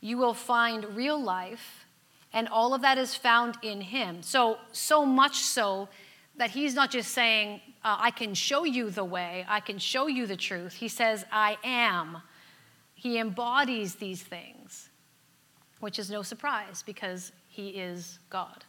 you 0.00 0.16
will 0.16 0.34
find 0.34 0.84
real 0.96 1.20
life, 1.20 1.86
and 2.32 2.48
all 2.48 2.74
of 2.74 2.82
that 2.82 2.98
is 2.98 3.14
found 3.14 3.56
in 3.62 3.80
him. 3.80 4.22
So, 4.22 4.58
so 4.72 5.04
much 5.04 5.36
so 5.36 5.88
that 6.36 6.50
he's 6.50 6.74
not 6.74 6.90
just 6.90 7.12
saying, 7.12 7.60
uh, 7.84 7.96
I 8.00 8.10
can 8.10 8.34
show 8.34 8.64
you 8.64 8.90
the 8.90 9.04
way, 9.04 9.44
I 9.48 9.60
can 9.60 9.78
show 9.78 10.06
you 10.06 10.26
the 10.26 10.36
truth. 10.36 10.72
He 10.72 10.88
says, 10.88 11.24
I 11.30 11.58
am. 11.64 12.18
He 12.94 13.18
embodies 13.18 13.94
these 13.94 14.22
things, 14.22 14.90
which 15.80 15.98
is 15.98 16.10
no 16.10 16.22
surprise 16.22 16.82
because 16.84 17.32
he 17.48 17.68
is 17.70 18.18
God. 18.28 18.64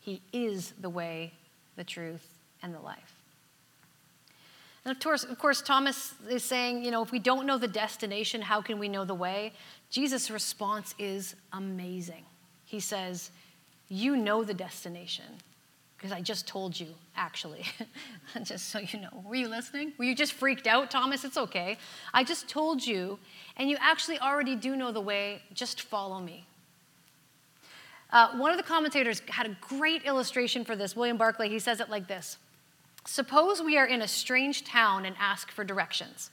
He 0.00 0.22
is 0.32 0.72
the 0.80 0.90
way, 0.90 1.32
the 1.76 1.84
truth, 1.84 2.26
and 2.62 2.74
the 2.74 2.80
life. 2.80 3.17
And 4.88 4.96
of 4.96 5.02
course, 5.02 5.22
of 5.22 5.38
course, 5.38 5.60
Thomas 5.60 6.14
is 6.30 6.42
saying, 6.42 6.82
you 6.82 6.90
know, 6.90 7.02
if 7.02 7.12
we 7.12 7.18
don't 7.18 7.44
know 7.44 7.58
the 7.58 7.68
destination, 7.68 8.40
how 8.40 8.62
can 8.62 8.78
we 8.78 8.88
know 8.88 9.04
the 9.04 9.14
way? 9.14 9.52
Jesus' 9.90 10.30
response 10.30 10.94
is 10.98 11.34
amazing. 11.52 12.24
He 12.64 12.80
says, 12.80 13.30
You 13.90 14.16
know 14.16 14.44
the 14.44 14.54
destination 14.54 15.26
because 15.98 16.10
I 16.10 16.22
just 16.22 16.48
told 16.48 16.80
you, 16.80 16.86
actually. 17.16 17.66
just 18.44 18.70
so 18.70 18.78
you 18.78 19.00
know. 19.00 19.10
Were 19.26 19.34
you 19.34 19.48
listening? 19.48 19.92
Were 19.98 20.06
you 20.06 20.14
just 20.14 20.32
freaked 20.32 20.66
out, 20.66 20.90
Thomas? 20.90 21.22
It's 21.22 21.36
okay. 21.36 21.76
I 22.14 22.24
just 22.24 22.48
told 22.48 22.86
you, 22.86 23.18
and 23.58 23.68
you 23.68 23.76
actually 23.80 24.18
already 24.20 24.56
do 24.56 24.74
know 24.74 24.90
the 24.90 25.02
way. 25.02 25.42
Just 25.52 25.82
follow 25.82 26.18
me. 26.18 26.46
Uh, 28.10 28.38
one 28.38 28.52
of 28.52 28.56
the 28.56 28.62
commentators 28.62 29.20
had 29.28 29.44
a 29.44 29.54
great 29.60 30.04
illustration 30.04 30.64
for 30.64 30.76
this, 30.76 30.96
William 30.96 31.18
Barclay. 31.18 31.50
He 31.50 31.58
says 31.58 31.78
it 31.78 31.90
like 31.90 32.08
this 32.08 32.38
Suppose 33.08 33.62
we 33.62 33.78
are 33.78 33.86
in 33.86 34.02
a 34.02 34.06
strange 34.06 34.64
town 34.64 35.06
and 35.06 35.16
ask 35.18 35.50
for 35.50 35.64
directions. 35.64 36.30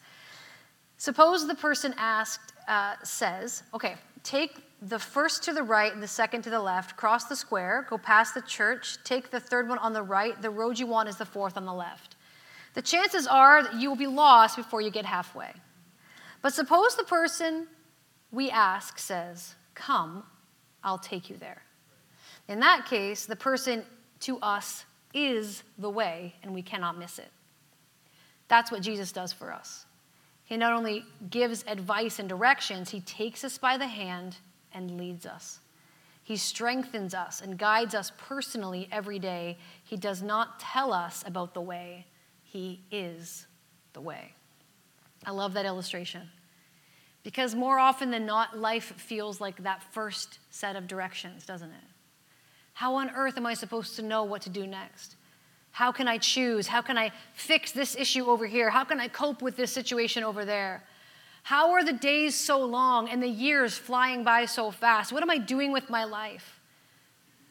Suppose 0.98 1.48
the 1.48 1.56
person 1.56 1.96
asked 1.98 2.52
uh, 2.68 2.96
says, 3.02 3.64
okay, 3.74 3.96
take 4.24 4.62
the 4.82 5.00
first 5.00 5.42
to 5.44 5.54
the 5.54 5.64
right 5.64 5.94
and 5.94 6.04
the 6.04 6.08
second 6.08 6.42
to 6.42 6.50
the 6.50 6.60
left, 6.60 6.98
cross 6.98 7.26
the 7.26 7.36
square, 7.36 7.88
go 7.90 7.98
past 7.98 8.34
the 8.34 8.42
church, 8.42 8.98
take 9.06 9.32
the 9.32 9.40
third 9.40 9.70
one 9.70 9.78
on 9.78 9.94
the 9.94 10.04
right, 10.04 10.40
the 10.42 10.50
road 10.50 10.78
you 10.78 10.86
want 10.86 11.08
is 11.08 11.16
the 11.16 11.26
fourth 11.26 11.56
on 11.56 11.66
the 11.66 11.74
left. 11.74 12.18
The 12.74 12.82
chances 12.82 13.26
are 13.26 13.64
that 13.64 13.76
you 13.76 13.88
will 13.88 13.96
be 13.96 14.06
lost 14.06 14.58
before 14.58 14.82
you 14.82 14.92
get 14.92 15.06
halfway. 15.06 15.54
But 16.42 16.54
suppose 16.54 16.98
the 16.98 17.06
person 17.06 17.68
we 18.34 18.52
ask 18.52 19.00
says, 19.00 19.56
Come, 19.76 20.26
I'll 20.84 20.98
take 20.98 21.30
you 21.30 21.38
there. 21.38 21.64
In 22.50 22.60
that 22.60 22.86
case, 22.86 23.26
the 23.26 23.38
person 23.38 23.86
to 24.20 24.40
us 24.40 24.84
is 25.16 25.64
the 25.80 25.90
way, 25.90 26.36
and 26.44 26.54
we 26.54 26.62
cannot 26.62 27.00
miss 27.00 27.18
it. 27.18 27.32
That's 28.48 28.72
what 28.72 28.82
Jesus 28.82 29.12
does 29.12 29.34
for 29.34 29.52
us. 29.52 29.86
He 30.44 30.58
not 30.58 30.74
only 30.74 31.04
gives 31.32 31.66
advice 31.68 32.20
and 32.20 32.30
directions, 32.30 32.92
he 32.92 33.00
takes 33.02 33.44
us 33.44 33.58
by 33.58 33.78
the 33.78 33.88
hand 33.88 34.38
and 34.74 34.98
leads 34.98 35.26
us. 35.26 35.60
He 36.24 36.38
strengthens 36.38 37.14
us 37.14 37.42
and 37.42 37.58
guides 37.58 37.96
us 37.96 38.12
personally 38.18 38.88
every 38.92 39.20
day. 39.20 39.58
He 39.84 39.96
does 39.96 40.22
not 40.22 40.60
tell 40.60 40.92
us 40.92 41.24
about 41.26 41.54
the 41.54 41.62
way, 41.62 42.06
He 42.44 42.82
is 42.92 43.48
the 43.94 44.02
way. 44.02 44.34
I 45.26 45.32
love 45.32 45.54
that 45.54 45.66
illustration. 45.66 46.30
Because 47.24 47.56
more 47.56 47.80
often 47.80 48.12
than 48.12 48.26
not, 48.26 48.58
life 48.58 48.94
feels 48.98 49.42
like 49.42 49.64
that 49.64 49.82
first 49.94 50.40
set 50.52 50.76
of 50.76 50.88
directions, 50.88 51.46
doesn't 51.46 51.72
it? 51.72 51.95
How 52.76 52.96
on 52.96 53.10
earth 53.16 53.38
am 53.38 53.46
I 53.46 53.54
supposed 53.54 53.96
to 53.96 54.02
know 54.02 54.26
what 54.26 54.42
to 54.44 54.50
do 54.50 54.68
next? 54.68 55.16
How 55.72 55.94
can 55.94 56.10
I 56.10 56.18
choose? 56.18 56.68
How 56.68 56.82
can 56.82 56.98
I 56.98 57.12
fix 57.34 57.72
this 57.72 57.96
issue 57.96 58.26
over 58.26 58.46
here? 58.46 58.70
How 58.70 58.84
can 58.84 59.00
I 59.00 59.08
cope 59.08 59.42
with 59.42 59.56
this 59.56 59.72
situation 59.72 60.26
over 60.26 60.44
there? 60.44 60.84
How 61.44 61.72
are 61.72 61.86
the 61.86 61.94
days 61.94 62.36
so 62.36 62.60
long 62.60 63.08
and 63.08 63.24
the 63.24 63.30
years 63.30 63.78
flying 63.78 64.26
by 64.26 64.44
so 64.44 64.72
fast? 64.72 65.14
What 65.14 65.24
am 65.24 65.30
I 65.30 65.38
doing 65.38 65.72
with 65.72 65.90
my 65.90 66.04
life? 66.04 66.60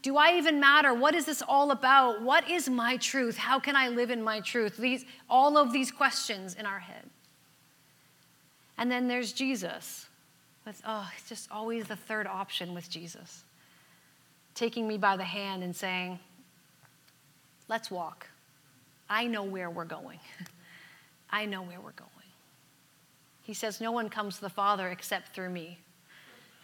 Do 0.02 0.19
I 0.19 0.37
even 0.37 0.61
matter? 0.61 0.93
What 0.93 1.14
is 1.14 1.25
this 1.25 1.43
all 1.49 1.71
about? 1.71 2.21
What 2.21 2.50
is 2.50 2.69
my 2.69 2.99
truth? 2.99 3.38
How 3.38 3.59
can 3.59 3.76
I 3.76 3.88
live 3.88 4.11
in 4.11 4.23
my 4.23 4.40
truth? 4.40 4.76
These, 4.76 5.07
all 5.31 5.57
of 5.57 5.73
these 5.73 5.90
questions 5.90 6.54
in 6.54 6.66
our 6.66 6.81
head. 6.81 7.09
And 8.76 8.90
then 8.90 9.09
there's 9.09 9.33
Jesus. 9.33 10.07
With, 10.66 10.83
oh, 10.87 11.11
it's 11.16 11.31
just 11.31 11.50
always 11.50 11.87
the 11.87 11.97
third 11.97 12.26
option 12.26 12.75
with 12.75 12.90
Jesus. 12.90 13.45
Taking 14.54 14.87
me 14.87 14.99
by 14.99 15.16
the 15.16 15.25
hand 15.25 15.62
and 15.62 15.75
saying, 15.75 16.18
let's 17.68 17.90
walk. 17.90 18.28
I 19.08 19.26
know 19.26 19.42
where 19.42 19.70
we're 19.70 19.84
going. 19.84 20.20
I 21.30 21.46
know 21.46 21.62
where 21.62 21.80
we're 21.80 21.92
going. 21.92 22.11
He 23.42 23.54
says, 23.54 23.80
No 23.80 23.92
one 23.92 24.08
comes 24.08 24.37
to 24.37 24.40
the 24.40 24.50
Father 24.50 24.88
except 24.88 25.34
through 25.34 25.50
me. 25.50 25.78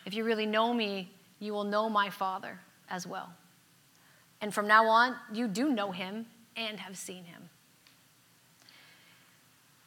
If 0.06 0.14
you 0.14 0.24
really 0.24 0.46
know 0.46 0.72
me, 0.72 1.10
you 1.38 1.52
will 1.52 1.64
know 1.64 1.88
my 1.88 2.08
Father 2.08 2.58
as 2.88 3.06
well. 3.06 3.32
And 4.40 4.52
from 4.52 4.66
now 4.66 4.86
on, 4.86 5.14
you 5.32 5.46
do 5.46 5.68
know 5.68 5.92
him 5.92 6.26
and 6.56 6.80
have 6.80 6.96
seen 6.96 7.24
him. 7.24 7.50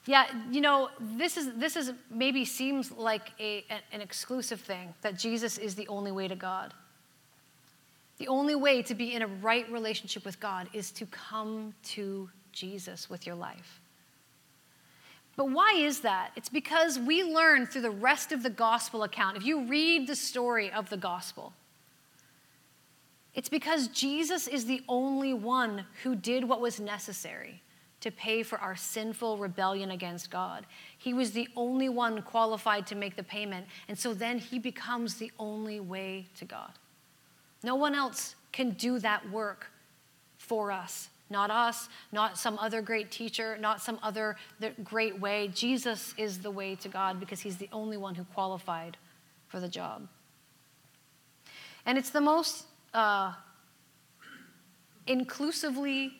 Yeah, 0.05 0.25
you 0.51 0.61
know, 0.61 0.89
this 0.99 1.37
is 1.37 1.53
this 1.55 1.75
is 1.75 1.93
maybe 2.11 2.45
seems 2.45 2.91
like 2.91 3.31
a, 3.39 3.65
an 3.91 4.01
exclusive 4.01 4.59
thing 4.59 4.93
that 5.01 5.17
Jesus 5.17 5.57
is 5.57 5.75
the 5.75 5.87
only 5.87 6.11
way 6.11 6.27
to 6.27 6.35
God. 6.35 6.73
The 8.17 8.27
only 8.27 8.55
way 8.55 8.81
to 8.83 8.95
be 8.95 9.13
in 9.13 9.21
a 9.21 9.27
right 9.27 9.69
relationship 9.71 10.25
with 10.25 10.39
God 10.39 10.69
is 10.73 10.91
to 10.91 11.05
come 11.07 11.73
to 11.83 12.29
Jesus 12.51 13.09
with 13.09 13.25
your 13.25 13.35
life. 13.35 13.81
But 15.35 15.49
why 15.49 15.73
is 15.73 16.01
that? 16.01 16.31
It's 16.35 16.49
because 16.49 16.99
we 16.99 17.23
learn 17.23 17.65
through 17.65 17.81
the 17.81 17.89
rest 17.89 18.31
of 18.31 18.43
the 18.43 18.51
gospel 18.51 19.03
account. 19.03 19.35
If 19.35 19.45
you 19.45 19.65
read 19.65 20.07
the 20.07 20.15
story 20.15 20.71
of 20.71 20.89
the 20.89 20.97
gospel, 20.97 21.53
it's 23.33 23.49
because 23.49 23.87
Jesus 23.87 24.47
is 24.47 24.65
the 24.65 24.83
only 24.87 25.33
one 25.33 25.85
who 26.03 26.15
did 26.15 26.43
what 26.43 26.61
was 26.61 26.79
necessary 26.79 27.63
to 28.01 28.11
pay 28.11 28.43
for 28.43 28.59
our 28.59 28.75
sinful 28.75 29.37
rebellion 29.37 29.89
against 29.89 30.29
God. 30.29 30.67
He 30.97 31.13
was 31.13 31.31
the 31.31 31.47
only 31.55 31.89
one 31.89 32.21
qualified 32.21 32.85
to 32.87 32.95
make 32.95 33.15
the 33.15 33.23
payment. 33.23 33.65
And 33.87 33.97
so 33.97 34.13
then 34.13 34.37
he 34.37 34.59
becomes 34.59 35.15
the 35.15 35.31
only 35.39 35.79
way 35.79 36.27
to 36.35 36.45
God. 36.45 36.73
No 37.63 37.75
one 37.75 37.95
else 37.95 38.35
can 38.51 38.71
do 38.71 38.99
that 38.99 39.29
work 39.31 39.67
for 40.37 40.71
us. 40.71 41.09
Not 41.29 41.49
us, 41.49 41.89
not 42.11 42.37
some 42.37 42.59
other 42.59 42.81
great 42.81 43.09
teacher, 43.09 43.57
not 43.59 43.81
some 43.81 43.97
other 44.03 44.35
great 44.83 45.19
way. 45.19 45.47
Jesus 45.47 46.13
is 46.17 46.39
the 46.39 46.51
way 46.51 46.75
to 46.75 46.89
God 46.89 47.19
because 47.19 47.39
he's 47.39 47.57
the 47.57 47.69
only 47.71 47.97
one 47.97 48.13
who 48.13 48.23
qualified 48.25 48.97
for 49.47 49.59
the 49.59 49.67
job. 49.67 50.07
And 51.85 51.97
it's 51.97 52.11
the 52.11 52.21
most 52.21 52.65
uh, 52.93 53.33
inclusively 55.07 56.13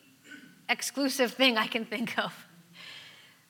exclusive 0.68 1.32
thing 1.32 1.56
I 1.58 1.66
can 1.66 1.84
think 1.84 2.18
of. 2.18 2.32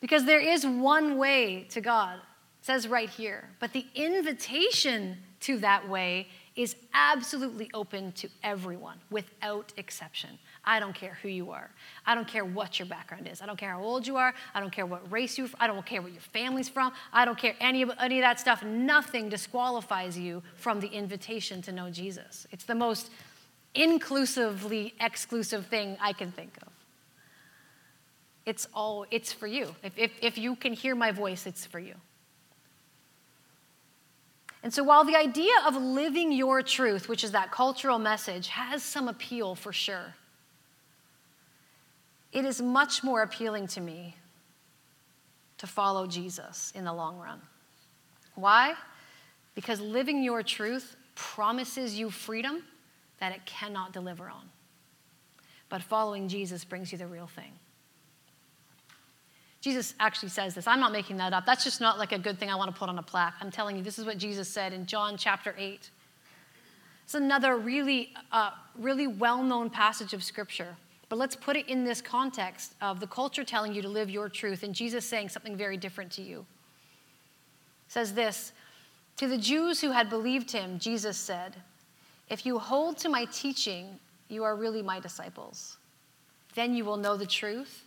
Because 0.00 0.26
there 0.26 0.40
is 0.40 0.66
one 0.66 1.16
way 1.16 1.66
to 1.70 1.80
God, 1.80 2.16
it 2.16 2.66
says 2.66 2.86
right 2.86 3.08
here. 3.08 3.48
But 3.58 3.72
the 3.72 3.86
invitation 3.94 5.16
to 5.40 5.58
that 5.58 5.88
way 5.88 6.28
is 6.56 6.76
absolutely 6.92 7.68
open 7.74 8.12
to 8.12 8.28
everyone 8.44 8.96
without 9.10 9.72
exception. 9.76 10.30
I 10.64 10.78
don't 10.78 10.94
care 10.94 11.18
who 11.20 11.28
you 11.28 11.50
are. 11.50 11.68
I 12.06 12.14
don't 12.14 12.28
care 12.28 12.44
what 12.44 12.78
your 12.78 12.86
background 12.86 13.28
is. 13.30 13.42
I 13.42 13.46
don't 13.46 13.58
care 13.58 13.70
how 13.70 13.82
old 13.82 14.06
you 14.06 14.16
are. 14.16 14.32
I 14.54 14.60
don't 14.60 14.70
care 14.70 14.86
what 14.86 15.10
race 15.10 15.36
you're 15.36 15.48
I 15.58 15.66
don't 15.66 15.84
care 15.84 16.00
what 16.00 16.12
your 16.12 16.20
family's 16.20 16.68
from. 16.68 16.92
I 17.12 17.24
don't 17.24 17.36
care 17.36 17.56
any 17.60 17.82
of, 17.82 17.90
any 18.00 18.18
of 18.18 18.22
that 18.22 18.38
stuff. 18.38 18.62
Nothing 18.62 19.28
disqualifies 19.28 20.16
you 20.16 20.42
from 20.54 20.78
the 20.78 20.88
invitation 20.88 21.60
to 21.62 21.72
know 21.72 21.90
Jesus. 21.90 22.46
It's 22.52 22.64
the 22.64 22.74
most 22.74 23.10
inclusively 23.74 24.94
exclusive 25.00 25.66
thing 25.66 25.96
I 26.00 26.12
can 26.12 26.30
think 26.30 26.56
of. 26.62 26.68
It's 28.46 28.68
all, 28.74 29.06
it's 29.10 29.32
for 29.32 29.46
you. 29.46 29.74
If, 29.82 29.98
if, 29.98 30.12
if 30.22 30.38
you 30.38 30.54
can 30.54 30.72
hear 30.72 30.94
my 30.94 31.10
voice, 31.10 31.46
it's 31.46 31.66
for 31.66 31.80
you. 31.80 31.94
And 34.64 34.72
so, 34.72 34.82
while 34.82 35.04
the 35.04 35.14
idea 35.14 35.52
of 35.66 35.76
living 35.76 36.32
your 36.32 36.62
truth, 36.62 37.06
which 37.06 37.22
is 37.22 37.32
that 37.32 37.52
cultural 37.52 37.98
message, 37.98 38.48
has 38.48 38.82
some 38.82 39.08
appeal 39.08 39.54
for 39.54 39.74
sure, 39.74 40.14
it 42.32 42.46
is 42.46 42.62
much 42.62 43.04
more 43.04 43.20
appealing 43.20 43.66
to 43.68 43.80
me 43.82 44.16
to 45.58 45.66
follow 45.66 46.06
Jesus 46.06 46.72
in 46.74 46.84
the 46.84 46.92
long 46.94 47.18
run. 47.18 47.42
Why? 48.36 48.74
Because 49.54 49.80
living 49.80 50.22
your 50.22 50.42
truth 50.42 50.96
promises 51.14 51.98
you 51.98 52.10
freedom 52.10 52.64
that 53.20 53.32
it 53.32 53.44
cannot 53.44 53.92
deliver 53.92 54.30
on. 54.30 54.48
But 55.68 55.82
following 55.82 56.26
Jesus 56.26 56.64
brings 56.64 56.90
you 56.90 56.96
the 56.96 57.06
real 57.06 57.26
thing. 57.26 57.52
Jesus 59.64 59.94
actually 59.98 60.28
says 60.28 60.54
this. 60.54 60.66
I'm 60.66 60.78
not 60.78 60.92
making 60.92 61.16
that 61.16 61.32
up. 61.32 61.46
That's 61.46 61.64
just 61.64 61.80
not 61.80 61.98
like 61.98 62.12
a 62.12 62.18
good 62.18 62.38
thing 62.38 62.50
I 62.50 62.54
want 62.54 62.70
to 62.70 62.78
put 62.78 62.90
on 62.90 62.98
a 62.98 63.02
plaque. 63.02 63.32
I'm 63.40 63.50
telling 63.50 63.78
you, 63.78 63.82
this 63.82 63.98
is 63.98 64.04
what 64.04 64.18
Jesus 64.18 64.46
said 64.46 64.74
in 64.74 64.84
John 64.84 65.16
chapter 65.16 65.54
8. 65.56 65.88
It's 67.04 67.14
another 67.14 67.56
really, 67.56 68.12
uh, 68.30 68.50
really 68.78 69.06
well 69.06 69.42
known 69.42 69.70
passage 69.70 70.12
of 70.12 70.22
Scripture. 70.22 70.76
But 71.08 71.18
let's 71.18 71.34
put 71.34 71.56
it 71.56 71.66
in 71.66 71.82
this 71.82 72.02
context 72.02 72.74
of 72.82 73.00
the 73.00 73.06
culture 73.06 73.42
telling 73.42 73.72
you 73.72 73.80
to 73.80 73.88
live 73.88 74.10
your 74.10 74.28
truth 74.28 74.64
and 74.64 74.74
Jesus 74.74 75.06
saying 75.06 75.30
something 75.30 75.56
very 75.56 75.78
different 75.78 76.12
to 76.12 76.22
you. 76.22 76.40
It 76.40 77.92
says 77.92 78.12
this 78.12 78.52
To 79.16 79.26
the 79.26 79.38
Jews 79.38 79.80
who 79.80 79.92
had 79.92 80.10
believed 80.10 80.50
him, 80.50 80.78
Jesus 80.78 81.16
said, 81.16 81.56
If 82.28 82.44
you 82.44 82.58
hold 82.58 82.98
to 82.98 83.08
my 83.08 83.24
teaching, 83.32 83.98
you 84.28 84.44
are 84.44 84.56
really 84.56 84.82
my 84.82 85.00
disciples. 85.00 85.78
Then 86.54 86.74
you 86.74 86.84
will 86.84 86.98
know 86.98 87.16
the 87.16 87.24
truth, 87.24 87.84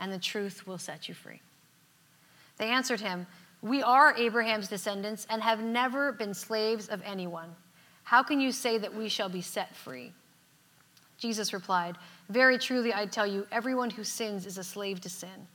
and 0.00 0.12
the 0.12 0.18
truth 0.18 0.66
will 0.66 0.78
set 0.78 1.08
you 1.08 1.14
free. 1.14 1.40
They 2.56 2.68
answered 2.68 3.00
him, 3.00 3.26
We 3.62 3.82
are 3.82 4.14
Abraham's 4.16 4.68
descendants 4.68 5.26
and 5.30 5.42
have 5.42 5.62
never 5.62 6.12
been 6.12 6.34
slaves 6.34 6.88
of 6.88 7.02
anyone. 7.04 7.54
How 8.04 8.22
can 8.22 8.40
you 8.40 8.52
say 8.52 8.78
that 8.78 8.94
we 8.94 9.08
shall 9.08 9.28
be 9.28 9.42
set 9.42 9.74
free? 9.76 10.12
Jesus 11.18 11.52
replied, 11.52 11.96
Very 12.28 12.58
truly, 12.58 12.94
I 12.94 13.06
tell 13.06 13.26
you, 13.26 13.46
everyone 13.50 13.90
who 13.90 14.04
sins 14.04 14.46
is 14.46 14.58
a 14.58 14.64
slave 14.64 15.00
to 15.02 15.08
sin. 15.08 15.46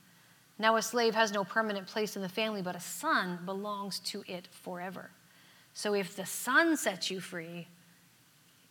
Now, 0.60 0.76
a 0.76 0.82
slave 0.82 1.16
has 1.16 1.32
no 1.32 1.44
permanent 1.44 1.88
place 1.88 2.16
in 2.16 2.22
the 2.22 2.30
family, 2.30 2.62
but 2.62 2.76
a 2.76 2.80
son 2.80 3.40
belongs 3.46 4.00
to 4.02 4.24
it 4.28 4.48
forever. 4.52 5.10
So, 5.74 5.96
if 5.96 6.16
the 6.16 6.26
son 6.26 6.78
sets 6.78 7.10
you 7.10 7.20
free, 7.20 7.68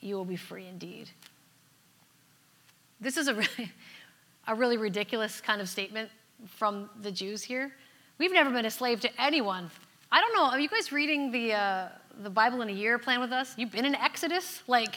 you 0.01 0.15
will 0.15 0.25
be 0.25 0.37
free 0.37 0.67
indeed. 0.67 1.11
This 3.01 3.17
is 3.17 3.27
a 3.27 3.35
really, 3.35 3.73
a 4.47 4.55
really 4.55 4.77
ridiculous 4.77 5.41
kind 5.41 5.61
of 5.61 5.69
statement 5.69 6.11
from 6.47 6.91
the 7.03 7.11
Jews 7.11 7.43
here. 7.43 7.73
We've 8.19 8.33
never 8.33 8.51
been 8.51 8.67
a 8.67 8.71
slave 8.71 9.01
to 9.01 9.11
anyone. 9.21 9.71
I 10.11 10.21
don't 10.21 10.35
know. 10.35 10.45
Are 10.45 10.61
you 10.61 10.69
guys 10.69 10.93
reading 10.93 11.31
the, 11.31 11.55
uh, 11.55 11.89
the 12.23 12.31
Bible 12.31 12.63
in 12.63 12.69
a 12.69 12.73
year 12.73 12.99
plan 12.99 13.21
with 13.21 13.33
us? 13.33 13.55
You've 13.57 13.73
been 13.73 13.85
in 13.85 13.95
Exodus? 13.95 14.63
Like, 14.67 14.97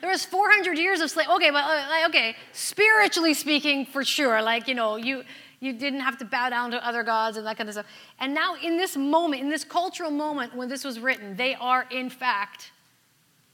there 0.00 0.10
was 0.10 0.24
400 0.24 0.78
years 0.78 1.00
of 1.00 1.10
slavery. 1.10 1.34
Okay, 1.34 1.50
but 1.50 1.64
uh, 1.64 2.08
okay, 2.08 2.36
spiritually 2.52 3.34
speaking, 3.34 3.86
for 3.86 4.04
sure. 4.04 4.40
Like 4.42 4.68
you 4.68 4.74
know, 4.74 4.96
you 4.96 5.24
you 5.58 5.72
didn't 5.72 6.00
have 6.00 6.18
to 6.18 6.24
bow 6.24 6.50
down 6.50 6.70
to 6.72 6.86
other 6.86 7.02
gods 7.02 7.36
and 7.36 7.46
that 7.46 7.56
kind 7.56 7.68
of 7.68 7.74
stuff. 7.74 7.86
And 8.20 8.34
now, 8.34 8.54
in 8.62 8.76
this 8.76 8.96
moment, 8.96 9.42
in 9.42 9.48
this 9.48 9.64
cultural 9.64 10.10
moment 10.10 10.54
when 10.54 10.68
this 10.68 10.84
was 10.84 11.00
written, 11.00 11.36
they 11.36 11.54
are 11.54 11.86
in 11.90 12.10
fact 12.10 12.70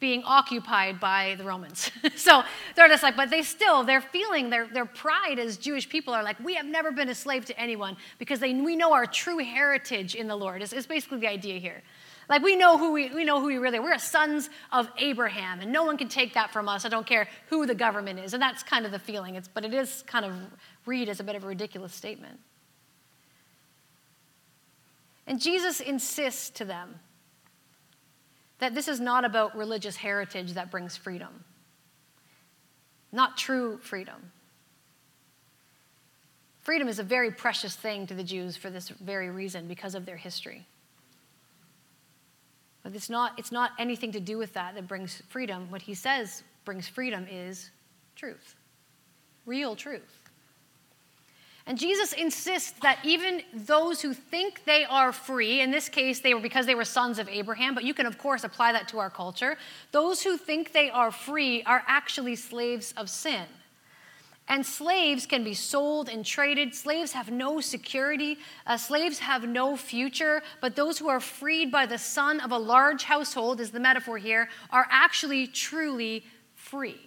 being 0.03 0.25
occupied 0.25 0.99
by 0.99 1.37
the 1.38 1.45
Romans. 1.45 1.93
so 2.17 2.43
they're 2.75 2.88
just 2.88 3.05
like, 3.05 3.17
but 3.17 3.31
they 3.31 3.41
still, 3.41 3.85
they're 3.85 4.01
feeling 4.01 4.51
their, 4.51 4.67
their 4.67 4.85
pride 4.85 5.38
as 5.38 5.57
Jewish 5.57 5.88
people 5.88 6.12
are 6.12 6.25
like, 6.25 6.41
we 6.41 6.55
have 6.55 6.67
never 6.67 6.91
been 6.91 7.09
a 7.09 7.15
slave 7.15 7.45
to 7.45 7.59
anyone 7.59 7.97
because 8.19 8.41
they, 8.41 8.53
we 8.53 8.75
know 8.75 8.93
our 8.93 9.07
true 9.07 9.38
heritage 9.38 10.17
in 10.17 10.27
the 10.27 10.35
Lord. 10.35 10.61
It's, 10.61 10.73
it's 10.73 10.88
basically 10.88 11.21
the 11.21 11.29
idea 11.29 11.61
here. 11.61 11.83
Like 12.29 12.43
we 12.43 12.57
know 12.57 12.79
who 12.79 12.91
we, 12.91 13.15
we 13.15 13.25
know 13.25 13.41
who 13.41 13.47
we 13.47 13.59
really 13.59 13.79
are. 13.79 13.83
We're 13.83 13.97
sons 13.99 14.51
of 14.73 14.88
Abraham, 14.99 15.61
and 15.61 15.71
no 15.71 15.85
one 15.85 15.97
can 15.97 16.09
take 16.09 16.35
that 16.35 16.53
from 16.53 16.69
us. 16.69 16.85
I 16.85 16.88
don't 16.88 17.07
care 17.07 17.29
who 17.49 17.65
the 17.65 17.75
government 17.75 18.19
is. 18.19 18.35
And 18.35 18.43
that's 18.43 18.65
kind 18.65 18.85
of 18.85 18.91
the 18.91 18.99
feeling. 18.99 19.37
It's, 19.37 19.47
but 19.47 19.65
it 19.65 19.73
is 19.73 20.03
kind 20.09 20.25
of 20.25 20.33
read 20.85 21.09
as 21.09 21.21
a 21.21 21.25
bit 21.25 21.37
of 21.37 21.45
a 21.45 21.47
ridiculous 21.47 21.95
statement. 21.95 22.41
And 25.29 25.41
Jesus 25.41 25.79
insists 25.79 26.51
to 26.51 26.65
them 26.65 26.99
that 28.62 28.77
this 28.77 28.87
is 28.87 29.01
not 29.01 29.25
about 29.25 29.57
religious 29.57 29.96
heritage 29.96 30.53
that 30.53 30.70
brings 30.70 30.96
freedom, 30.96 31.42
not 33.11 33.37
true 33.37 33.77
freedom. 33.83 34.31
Freedom 36.61 36.87
is 36.87 37.01
a 37.01 37.03
very 37.03 37.33
precious 37.33 37.75
thing 37.75 38.07
to 38.07 38.14
the 38.14 38.22
Jews 38.22 38.57
for 38.57 38.70
this 38.70 38.88
very 38.88 39.31
reason, 39.31 39.66
because 39.66 39.96
of 39.96 40.07
their 40.07 40.16
history. 40.16 40.64
But 42.85 42.94
it's 42.94 43.11
not, 43.11 43.37
it's 43.37 43.51
not 43.51 43.72
anything 43.81 44.12
to 44.12 44.20
do 44.20 44.38
with 44.38 44.55
that 44.55 44.77
that 44.77 44.87
brings 44.87 45.25
freedom. 45.29 45.68
What 45.68 45.83
he 45.83 45.94
says 45.94 46.44
brings 46.64 46.87
freedom 46.87 47.27
is 47.29 47.68
truth, 48.14 48.55
real 49.44 49.75
truth. 49.75 50.20
And 51.66 51.79
Jesus 51.79 52.12
insists 52.12 52.72
that 52.83 52.98
even 53.05 53.42
those 53.55 54.01
who 54.01 54.14
think 54.14 54.64
they 54.64 54.85
are 54.85 55.12
free, 55.12 55.61
in 55.61 55.70
this 55.70 55.88
case, 55.88 56.18
they 56.18 56.35
were 56.35 56.40
because 56.40 56.66
they 56.66 56.75
were 56.75 56.85
sons 56.85 57.20
of 57.20 57.29
Abraham, 57.29 57.75
but 57.75 57.85
you 57.85 57.94
can, 57.94 58.05
of 58.05 58.18
course, 58.18 58.42
apply 58.42 58.72
that 58.72 58.88
to 58.88 58.98
our 58.98 59.11
culture. 59.11 59.57
Those 59.92 60.22
who 60.22 60.37
think 60.37 60.72
they 60.72 60.90
are 60.90 61.12
free 61.12 61.62
are 61.62 61.85
actually 61.87 62.35
slaves 62.35 62.92
of 62.96 63.09
sin. 63.09 63.44
And 64.48 64.66
slaves 64.66 65.25
can 65.25 65.44
be 65.44 65.55
sold 65.55 66.09
and 66.09 66.27
traded. 66.27 66.75
Slaves 66.75 67.12
have 67.12 67.31
no 67.31 67.61
security. 67.61 68.38
Uh, 68.66 68.77
slaves 68.77 69.20
have 69.20 69.48
no 69.48 69.77
future. 69.77 70.42
But 70.61 70.75
those 70.75 70.98
who 70.98 71.09
are 71.09 71.20
freed 71.20 71.70
by 71.70 71.87
the 71.87 71.96
son 71.96 72.40
of 72.40 72.51
a 72.51 72.59
large 72.59 73.05
household, 73.05 73.61
is 73.61 73.70
the 73.70 73.79
metaphor 73.79 74.18
here, 74.18 74.48
are 74.70 74.88
actually 74.90 75.46
truly 75.46 76.25
free. 76.57 77.01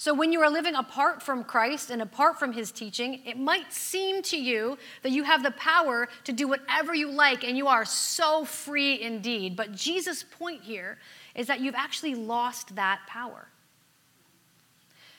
So, 0.00 0.14
when 0.14 0.32
you 0.32 0.40
are 0.40 0.48
living 0.48 0.76
apart 0.76 1.22
from 1.22 1.44
Christ 1.44 1.90
and 1.90 2.00
apart 2.00 2.38
from 2.38 2.54
his 2.54 2.72
teaching, 2.72 3.20
it 3.26 3.38
might 3.38 3.70
seem 3.70 4.22
to 4.22 4.36
you 4.38 4.78
that 5.02 5.12
you 5.12 5.24
have 5.24 5.42
the 5.42 5.50
power 5.50 6.08
to 6.24 6.32
do 6.32 6.48
whatever 6.48 6.94
you 6.94 7.10
like 7.10 7.44
and 7.44 7.54
you 7.54 7.66
are 7.66 7.84
so 7.84 8.46
free 8.46 8.98
indeed. 9.02 9.56
But 9.56 9.74
Jesus' 9.74 10.22
point 10.22 10.62
here 10.62 10.96
is 11.34 11.48
that 11.48 11.60
you've 11.60 11.74
actually 11.74 12.14
lost 12.14 12.76
that 12.76 13.00
power. 13.06 13.48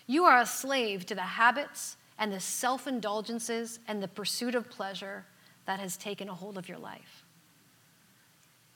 You 0.08 0.24
are 0.26 0.39
a 0.39 0.48
slave 0.48 1.06
to 1.06 1.13
the 1.13 1.22
habits 1.22 1.96
and 2.17 2.34
the 2.34 2.39
self 2.39 2.88
indulgences 2.88 3.78
and 3.88 4.02
the 4.02 4.08
pursuit 4.08 4.56
of 4.56 4.67
pleasure 4.67 5.26
that 5.67 5.80
has 5.80 5.96
taken 5.96 6.28
a 6.28 6.34
hold 6.34 6.58
of 6.58 6.67
your 6.67 6.80
life. 6.80 7.24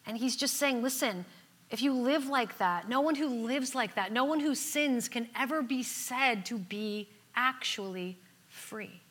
And 0.05 0.19
he's 0.19 0.35
just 0.35 0.57
saying, 0.57 0.83
listen, 0.83 1.25
if 1.71 1.81
you 1.81 1.93
live 1.93 2.27
like 2.27 2.57
that, 2.59 2.87
no 2.87 3.01
one 3.01 3.15
who 3.15 3.27
lives 3.27 3.73
like 3.73 3.95
that, 3.95 4.11
no 4.11 4.23
one 4.23 4.39
who 4.39 4.53
sins 4.55 5.09
can 5.09 5.27
ever 5.35 5.61
be 5.61 5.81
said 5.83 6.45
to 6.45 6.57
be 6.57 7.09
actually 7.35 8.17
free. 8.49 9.01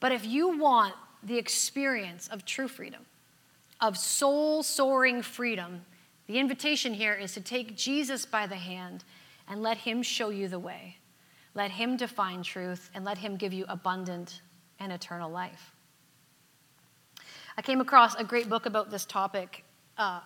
But 0.00 0.12
if 0.12 0.24
you 0.24 0.58
want 0.58 0.94
the 1.22 1.38
experience 1.38 2.28
of 2.28 2.44
true 2.44 2.68
freedom, 2.68 3.04
of 3.80 3.96
soul 3.96 4.62
soaring 4.62 5.22
freedom, 5.22 5.84
the 6.26 6.38
invitation 6.38 6.94
here 6.94 7.14
is 7.14 7.32
to 7.34 7.40
take 7.40 7.76
Jesus 7.76 8.24
by 8.24 8.46
the 8.46 8.56
hand 8.56 9.04
and 9.48 9.62
let 9.62 9.78
Him 9.78 10.02
show 10.02 10.30
you 10.30 10.48
the 10.48 10.58
way. 10.58 10.96
Let 11.54 11.70
Him 11.70 11.96
define 11.96 12.42
truth 12.42 12.90
and 12.94 13.04
let 13.04 13.18
Him 13.18 13.36
give 13.36 13.52
you 13.52 13.64
abundant 13.68 14.40
and 14.78 14.92
eternal 14.92 15.30
life. 15.30 15.74
I 17.56 17.62
came 17.62 17.80
across 17.80 18.14
a 18.14 18.24
great 18.24 18.48
book 18.48 18.64
about 18.66 18.90
this 18.90 19.04
topic, 19.04 19.64
uh, 20.00 20.20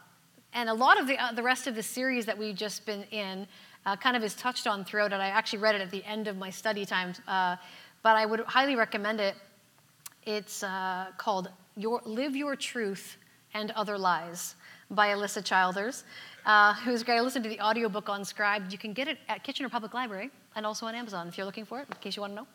and 0.52 0.68
a 0.68 0.74
lot 0.74 1.00
of 1.00 1.08
the, 1.08 1.18
uh, 1.18 1.32
the 1.32 1.42
rest 1.42 1.66
of 1.66 1.74
the 1.74 1.82
series 1.82 2.24
that 2.26 2.38
we've 2.38 2.54
just 2.54 2.86
been 2.86 3.02
in 3.10 3.46
uh, 3.84 3.96
kind 3.96 4.16
of 4.16 4.22
is 4.22 4.34
touched 4.34 4.68
on 4.68 4.84
throughout 4.84 5.12
it. 5.12 5.16
I 5.16 5.26
actually 5.26 5.58
read 5.58 5.74
it 5.74 5.80
at 5.80 5.90
the 5.90 6.02
end 6.04 6.28
of 6.28 6.36
my 6.36 6.48
study 6.48 6.86
time, 6.86 7.12
uh, 7.26 7.56
but 8.04 8.16
I 8.16 8.24
would 8.24 8.40
highly 8.40 8.76
recommend 8.76 9.20
it. 9.20 9.34
It's 10.22 10.62
uh, 10.62 11.06
called 11.18 11.50
your, 11.76 12.00
Live 12.04 12.36
Your 12.36 12.54
Truth 12.54 13.16
and 13.52 13.72
Other 13.72 13.98
Lies 13.98 14.54
by 14.92 15.08
Alisa 15.08 15.44
Childers, 15.44 16.04
uh, 16.46 16.74
who's 16.74 17.02
great. 17.02 17.18
I 17.18 17.20
listened 17.20 17.42
to 17.42 17.50
the 17.50 17.60
audiobook 17.60 18.08
on 18.08 18.20
Scribd. 18.22 18.70
You 18.70 18.78
can 18.78 18.92
get 18.92 19.08
it 19.08 19.18
at 19.28 19.42
Kitchener 19.42 19.68
Public 19.68 19.92
Library 19.92 20.30
and 20.54 20.64
also 20.64 20.86
on 20.86 20.94
Amazon 20.94 21.26
if 21.26 21.36
you're 21.36 21.46
looking 21.46 21.64
for 21.64 21.80
it, 21.80 21.88
in 21.90 21.96
case 22.00 22.14
you 22.14 22.20
want 22.20 22.30
to 22.30 22.36
know. 22.36 22.46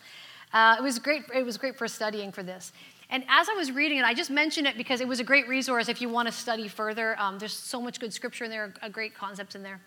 It 0.80 0.82
was 0.82 1.00
great. 1.00 1.24
It 1.36 1.46
was 1.46 1.58
great 1.58 1.78
for 1.78 1.88
studying 1.90 2.32
for 2.32 2.44
this. 2.44 2.72
And 3.10 3.24
as 3.28 3.50
I 3.50 3.54
was 3.54 3.72
reading 3.72 3.98
it, 3.98 4.06
I 4.06 4.14
just 4.14 4.30
mentioned 4.30 4.68
it 4.68 4.78
because 4.78 5.02
it 5.02 5.08
was 5.08 5.20
a 5.20 5.24
great 5.24 5.48
resource 5.48 5.90
if 5.90 6.00
you 6.00 6.10
want 6.10 6.28
to 6.28 6.32
study 6.32 6.68
further. 6.68 7.20
Um, 7.20 7.40
there's 7.40 7.54
so 7.54 7.82
much 7.82 8.00
good 8.00 8.14
scripture 8.14 8.44
in 8.44 8.52
there, 8.52 8.74
a 8.84 8.90
great 8.90 9.16
concepts 9.16 9.56
in 9.56 9.64
there. 9.64 9.82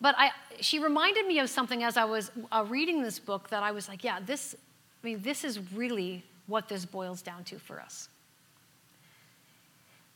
But 0.00 0.14
I, 0.16 0.30
she 0.60 0.78
reminded 0.78 1.26
me 1.26 1.40
of 1.40 1.50
something 1.50 1.82
as 1.82 1.96
I 1.96 2.04
was 2.04 2.30
uh, 2.52 2.64
reading 2.68 3.02
this 3.02 3.18
book 3.18 3.50
that 3.50 3.62
I 3.62 3.72
was 3.72 3.88
like, 3.88 4.04
yeah, 4.04 4.20
this, 4.24 4.54
I 5.02 5.06
mean, 5.06 5.20
this 5.20 5.44
is 5.44 5.58
really 5.72 6.24
what 6.46 6.68
this 6.68 6.84
boils 6.84 7.22
down 7.22 7.44
to 7.44 7.58
for 7.58 7.80
us. 7.80 8.08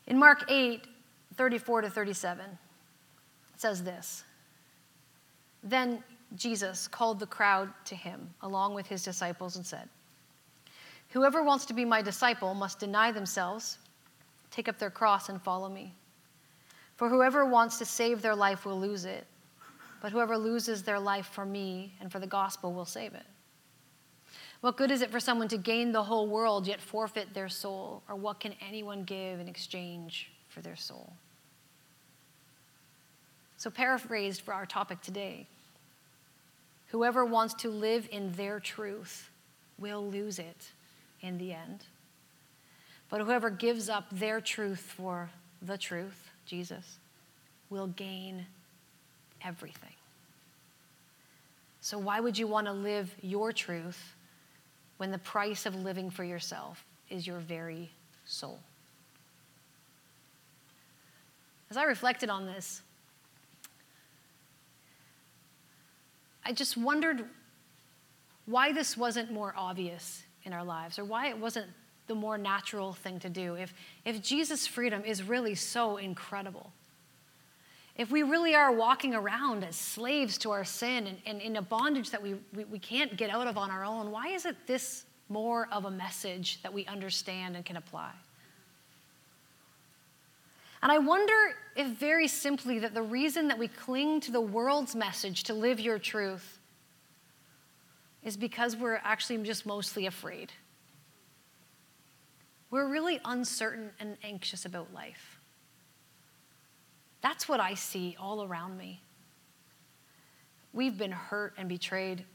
In 0.07 0.17
Mark 0.17 0.49
8, 0.49 0.81
34 1.35 1.81
to 1.81 1.89
37, 1.89 2.45
it 2.45 3.61
says 3.61 3.83
this 3.83 4.23
Then 5.61 6.03
Jesus 6.35 6.87
called 6.87 7.19
the 7.19 7.27
crowd 7.27 7.69
to 7.85 7.95
him 7.95 8.33
along 8.41 8.73
with 8.73 8.87
his 8.87 9.03
disciples 9.03 9.55
and 9.55 9.65
said, 9.65 9.89
Whoever 11.15 11.41
wants 11.41 11.65
to 11.67 11.73
be 11.73 11.85
my 11.85 12.01
disciple 12.01 12.53
must 12.53 12.77
deny 12.77 13.09
themselves, 13.09 13.77
take 14.51 14.67
up 14.67 14.77
their 14.77 14.89
cross, 14.89 15.29
and 15.29 15.41
follow 15.41 15.69
me. 15.69 15.93
For 16.97 17.07
whoever 17.07 17.45
wants 17.45 17.77
to 17.77 17.85
save 17.85 18.21
their 18.21 18.35
life 18.35 18.65
will 18.65 18.77
lose 18.77 19.05
it, 19.05 19.25
but 20.01 20.11
whoever 20.11 20.37
loses 20.37 20.83
their 20.83 20.99
life 20.99 21.27
for 21.27 21.45
me 21.45 21.93
and 22.01 22.11
for 22.11 22.19
the 22.19 22.27
gospel 22.27 22.73
will 22.73 22.83
save 22.83 23.13
it. 23.13 23.25
What 24.59 24.75
good 24.75 24.91
is 24.91 25.01
it 25.01 25.09
for 25.09 25.21
someone 25.21 25.47
to 25.47 25.57
gain 25.57 25.93
the 25.93 26.03
whole 26.03 26.27
world 26.27 26.67
yet 26.67 26.81
forfeit 26.81 27.33
their 27.33 27.47
soul? 27.47 28.03
Or 28.09 28.17
what 28.17 28.41
can 28.41 28.53
anyone 28.59 29.05
give 29.05 29.39
in 29.39 29.47
exchange 29.47 30.33
for 30.49 30.59
their 30.59 30.75
soul? 30.75 31.13
So, 33.55 33.69
paraphrased 33.69 34.41
for 34.41 34.53
our 34.53 34.65
topic 34.65 34.99
today 34.99 35.47
whoever 36.87 37.23
wants 37.23 37.53
to 37.53 37.69
live 37.69 38.05
in 38.11 38.33
their 38.33 38.59
truth 38.59 39.29
will 39.79 40.05
lose 40.05 40.39
it 40.39 40.73
in 41.25 41.37
the 41.37 41.51
end. 41.51 41.83
But 43.09 43.21
whoever 43.21 43.49
gives 43.49 43.89
up 43.89 44.05
their 44.11 44.39
truth 44.39 44.79
for 44.79 45.29
the 45.61 45.77
truth, 45.77 46.29
Jesus, 46.45 46.97
will 47.69 47.87
gain 47.87 48.45
everything. 49.43 49.89
So, 51.81 51.97
why 51.97 52.19
would 52.19 52.37
you 52.37 52.47
want 52.47 52.67
to 52.67 52.73
live 52.73 53.13
your 53.21 53.51
truth 53.51 54.15
when 54.97 55.11
the 55.11 55.17
price 55.19 55.65
of 55.65 55.75
living 55.75 56.09
for 56.09 56.23
yourself 56.23 56.83
is 57.09 57.27
your 57.27 57.39
very 57.39 57.91
soul? 58.25 58.59
As 61.69 61.77
I 61.77 61.83
reflected 61.83 62.29
on 62.29 62.45
this, 62.45 62.81
I 66.43 66.53
just 66.53 66.77
wondered 66.77 67.25
why 68.45 68.71
this 68.71 68.95
wasn't 68.95 69.31
more 69.31 69.53
obvious 69.57 70.23
in 70.45 70.53
our 70.53 70.63
lives 70.63 70.97
or 70.97 71.05
why 71.05 71.27
it 71.27 71.37
wasn't 71.37 71.67
the 72.07 72.15
more 72.15 72.37
natural 72.37 72.93
thing 72.93 73.19
to 73.19 73.29
do. 73.29 73.55
If, 73.55 73.73
if 74.05 74.21
Jesus' 74.21 74.67
freedom 74.67 75.03
is 75.03 75.23
really 75.23 75.55
so 75.55 75.97
incredible, 75.97 76.71
if 77.97 78.11
we 78.11 78.23
really 78.23 78.53
are 78.53 78.71
walking 78.71 79.15
around 79.15 79.63
as 79.63 79.75
slaves 79.75 80.37
to 80.39 80.51
our 80.51 80.65
sin 80.65 81.07
and, 81.07 81.17
and 81.25 81.41
in 81.41 81.55
a 81.55 81.61
bondage 81.61 82.11
that 82.11 82.21
we, 82.21 82.35
we, 82.53 82.65
we 82.65 82.79
can't 82.79 83.15
get 83.15 83.29
out 83.29 83.47
of 83.47 83.57
on 83.57 83.71
our 83.71 83.85
own, 83.85 84.11
why 84.11 84.27
is 84.27 84.45
it 84.45 84.55
this 84.67 85.05
more 85.29 85.67
of 85.71 85.85
a 85.85 85.91
message 85.91 86.61
that 86.61 86.73
we 86.73 86.85
understand 86.85 87.55
and 87.55 87.65
can 87.65 87.77
apply? 87.77 88.11
And 90.83 90.91
I 90.91 90.99
wonder 90.99 91.33
if 91.75 91.87
very 91.97 92.27
simply 92.27 92.77
that 92.79 92.93
the 92.93 93.01
reason 93.01 93.47
that 93.47 93.57
we 93.57 93.67
cling 93.67 94.19
to 94.21 94.31
the 94.31 94.41
world's 94.41 94.95
message 94.95 95.43
to 95.45 95.53
live 95.53 95.79
your 95.79 95.97
truth 95.97 96.54
is 98.25 98.35
because 98.35 98.75
we're 98.75 98.99
actually 99.03 99.37
just 99.43 99.65
mostly 99.65 100.07
afraid. 100.07 100.51
We're 102.71 102.89
really 102.89 103.21
uncertain 103.23 103.91
and 103.99 104.17
anxious 104.23 104.65
about 104.65 104.93
life. 104.93 105.39
That's 107.21 107.47
what 107.47 107.59
I 107.59 107.75
see 107.75 108.17
all 108.19 108.43
around 108.43 108.77
me. 108.77 109.01
We've 110.73 110.97
been 110.97 111.11
hurt 111.11 111.53
and 111.57 111.69
betrayed. 111.69 112.25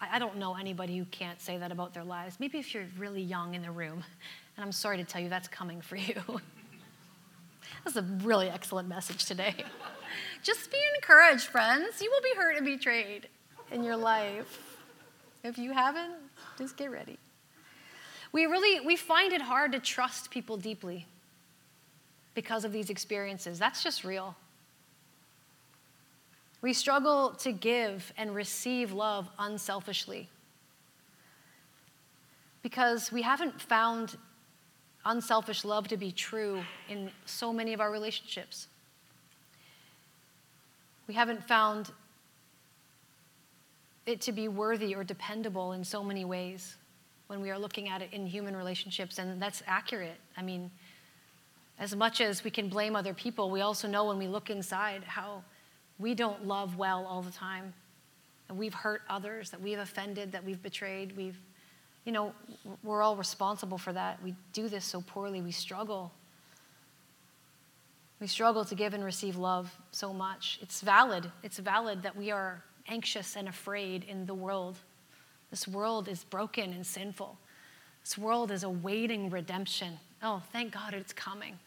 I 0.00 0.18
don't 0.18 0.38
know 0.38 0.56
anybody 0.56 0.96
who 0.96 1.04
can't 1.04 1.40
say 1.40 1.58
that 1.58 1.70
about 1.70 1.92
their 1.92 2.02
lives. 2.02 2.40
Maybe 2.40 2.58
if 2.58 2.74
you're 2.74 2.86
really 2.98 3.22
young 3.22 3.54
in 3.54 3.62
the 3.62 3.70
room, 3.70 4.02
and 4.56 4.64
I'm 4.64 4.72
sorry 4.72 4.96
to 4.96 5.04
tell 5.04 5.20
you 5.20 5.28
that's 5.28 5.48
coming 5.48 5.80
for 5.80 5.96
you. 5.96 6.20
That's 7.84 7.96
a 7.96 8.02
really 8.02 8.50
excellent 8.50 8.88
message 8.88 9.24
today. 9.24 9.54
Just 10.42 10.70
be 10.70 10.76
encouraged, 10.96 11.44
friends. 11.44 12.02
You 12.02 12.10
will 12.10 12.20
be 12.20 12.36
hurt 12.36 12.56
and 12.56 12.66
betrayed 12.66 13.28
in 13.70 13.82
your 13.82 13.96
life. 13.96 14.69
If 15.42 15.58
you 15.58 15.72
haven't, 15.72 16.14
just 16.58 16.76
get 16.76 16.90
ready. 16.90 17.18
We 18.32 18.44
really 18.44 18.84
we 18.86 18.96
find 18.96 19.32
it 19.32 19.42
hard 19.42 19.72
to 19.72 19.80
trust 19.80 20.30
people 20.30 20.56
deeply 20.56 21.06
because 22.34 22.64
of 22.64 22.72
these 22.72 22.90
experiences. 22.90 23.58
That's 23.58 23.82
just 23.82 24.04
real. 24.04 24.36
We 26.62 26.72
struggle 26.74 27.30
to 27.38 27.52
give 27.52 28.12
and 28.18 28.34
receive 28.34 28.92
love 28.92 29.28
unselfishly 29.38 30.28
because 32.62 33.10
we 33.10 33.22
haven't 33.22 33.60
found 33.60 34.16
unselfish 35.06 35.64
love 35.64 35.88
to 35.88 35.96
be 35.96 36.12
true 36.12 36.62
in 36.88 37.10
so 37.24 37.52
many 37.52 37.72
of 37.72 37.80
our 37.80 37.90
relationships. 37.90 38.68
We 41.06 41.14
haven't 41.14 41.42
found 41.48 41.90
it 44.06 44.20
to 44.22 44.32
be 44.32 44.48
worthy 44.48 44.94
or 44.94 45.04
dependable 45.04 45.72
in 45.72 45.84
so 45.84 46.02
many 46.02 46.24
ways 46.24 46.76
when 47.26 47.40
we 47.40 47.50
are 47.50 47.58
looking 47.58 47.88
at 47.88 48.02
it 48.02 48.08
in 48.12 48.26
human 48.26 48.56
relationships, 48.56 49.18
and 49.18 49.40
that's 49.40 49.62
accurate. 49.66 50.18
I 50.36 50.42
mean, 50.42 50.70
as 51.78 51.94
much 51.94 52.20
as 52.20 52.42
we 52.42 52.50
can 52.50 52.68
blame 52.68 52.96
other 52.96 53.14
people, 53.14 53.50
we 53.50 53.60
also 53.60 53.86
know 53.86 54.06
when 54.06 54.18
we 54.18 54.26
look 54.26 54.50
inside 54.50 55.04
how 55.04 55.44
we 55.98 56.14
don't 56.14 56.46
love 56.46 56.76
well 56.76 57.06
all 57.06 57.22
the 57.22 57.30
time. 57.30 57.72
And 58.48 58.58
we've 58.58 58.74
hurt 58.74 59.02
others, 59.08 59.50
that 59.50 59.60
we've 59.60 59.78
offended, 59.78 60.32
that 60.32 60.44
we've 60.44 60.60
betrayed, 60.60 61.16
we've 61.16 61.38
you 62.04 62.12
know, 62.12 62.32
we're 62.82 63.02
all 63.02 63.16
responsible 63.16 63.78
for 63.78 63.92
that. 63.92 64.22
We 64.22 64.34
do 64.52 64.68
this 64.68 64.84
so 64.84 65.02
poorly, 65.02 65.42
we 65.42 65.52
struggle. 65.52 66.12
We 68.20 68.26
struggle 68.26 68.64
to 68.64 68.74
give 68.74 68.94
and 68.94 69.04
receive 69.04 69.36
love 69.36 69.74
so 69.92 70.12
much. 70.12 70.58
It's 70.62 70.80
valid. 70.80 71.30
It's 71.42 71.58
valid 71.58 72.02
that 72.02 72.16
we 72.16 72.30
are 72.30 72.62
anxious 72.88 73.36
and 73.36 73.48
afraid 73.48 74.04
in 74.04 74.26
the 74.26 74.34
world. 74.34 74.78
This 75.50 75.66
world 75.66 76.08
is 76.08 76.24
broken 76.24 76.72
and 76.72 76.86
sinful. 76.86 77.38
This 78.02 78.16
world 78.16 78.50
is 78.50 78.62
awaiting 78.62 79.30
redemption. 79.30 79.98
Oh, 80.22 80.42
thank 80.52 80.72
God 80.72 80.94
it's 80.94 81.12
coming. 81.12 81.58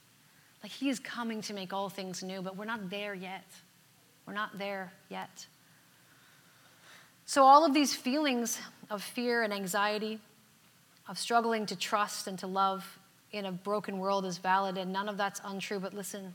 Like 0.62 0.72
He 0.72 0.90
is 0.90 1.00
coming 1.00 1.42
to 1.42 1.54
make 1.54 1.74
all 1.74 1.90
things 1.90 2.24
new, 2.24 2.42
but 2.42 2.56
we're 2.56 2.66
not 2.66 2.90
there 2.90 3.14
yet. 3.14 3.46
We're 4.26 4.34
not 4.34 4.58
there 4.58 4.94
yet. 5.10 5.46
So, 7.26 7.44
all 7.44 7.66
of 7.66 7.74
these 7.74 7.94
feelings 7.94 8.60
of 8.90 9.02
fear 9.02 9.44
and 9.44 9.54
anxiety, 9.54 10.20
of 11.08 11.18
struggling 11.18 11.66
to 11.68 11.76
trust 11.76 12.28
and 12.28 12.40
to 12.40 12.48
love 12.48 13.00
in 13.32 13.46
a 13.46 13.52
broken 13.52 13.98
world 13.98 14.26
is 14.26 14.38
valid, 14.38 14.78
and 14.78 14.94
none 14.94 15.10
of 15.10 15.18
that's 15.18 15.42
untrue. 15.44 15.80
But 15.80 15.94
listen, 15.94 16.34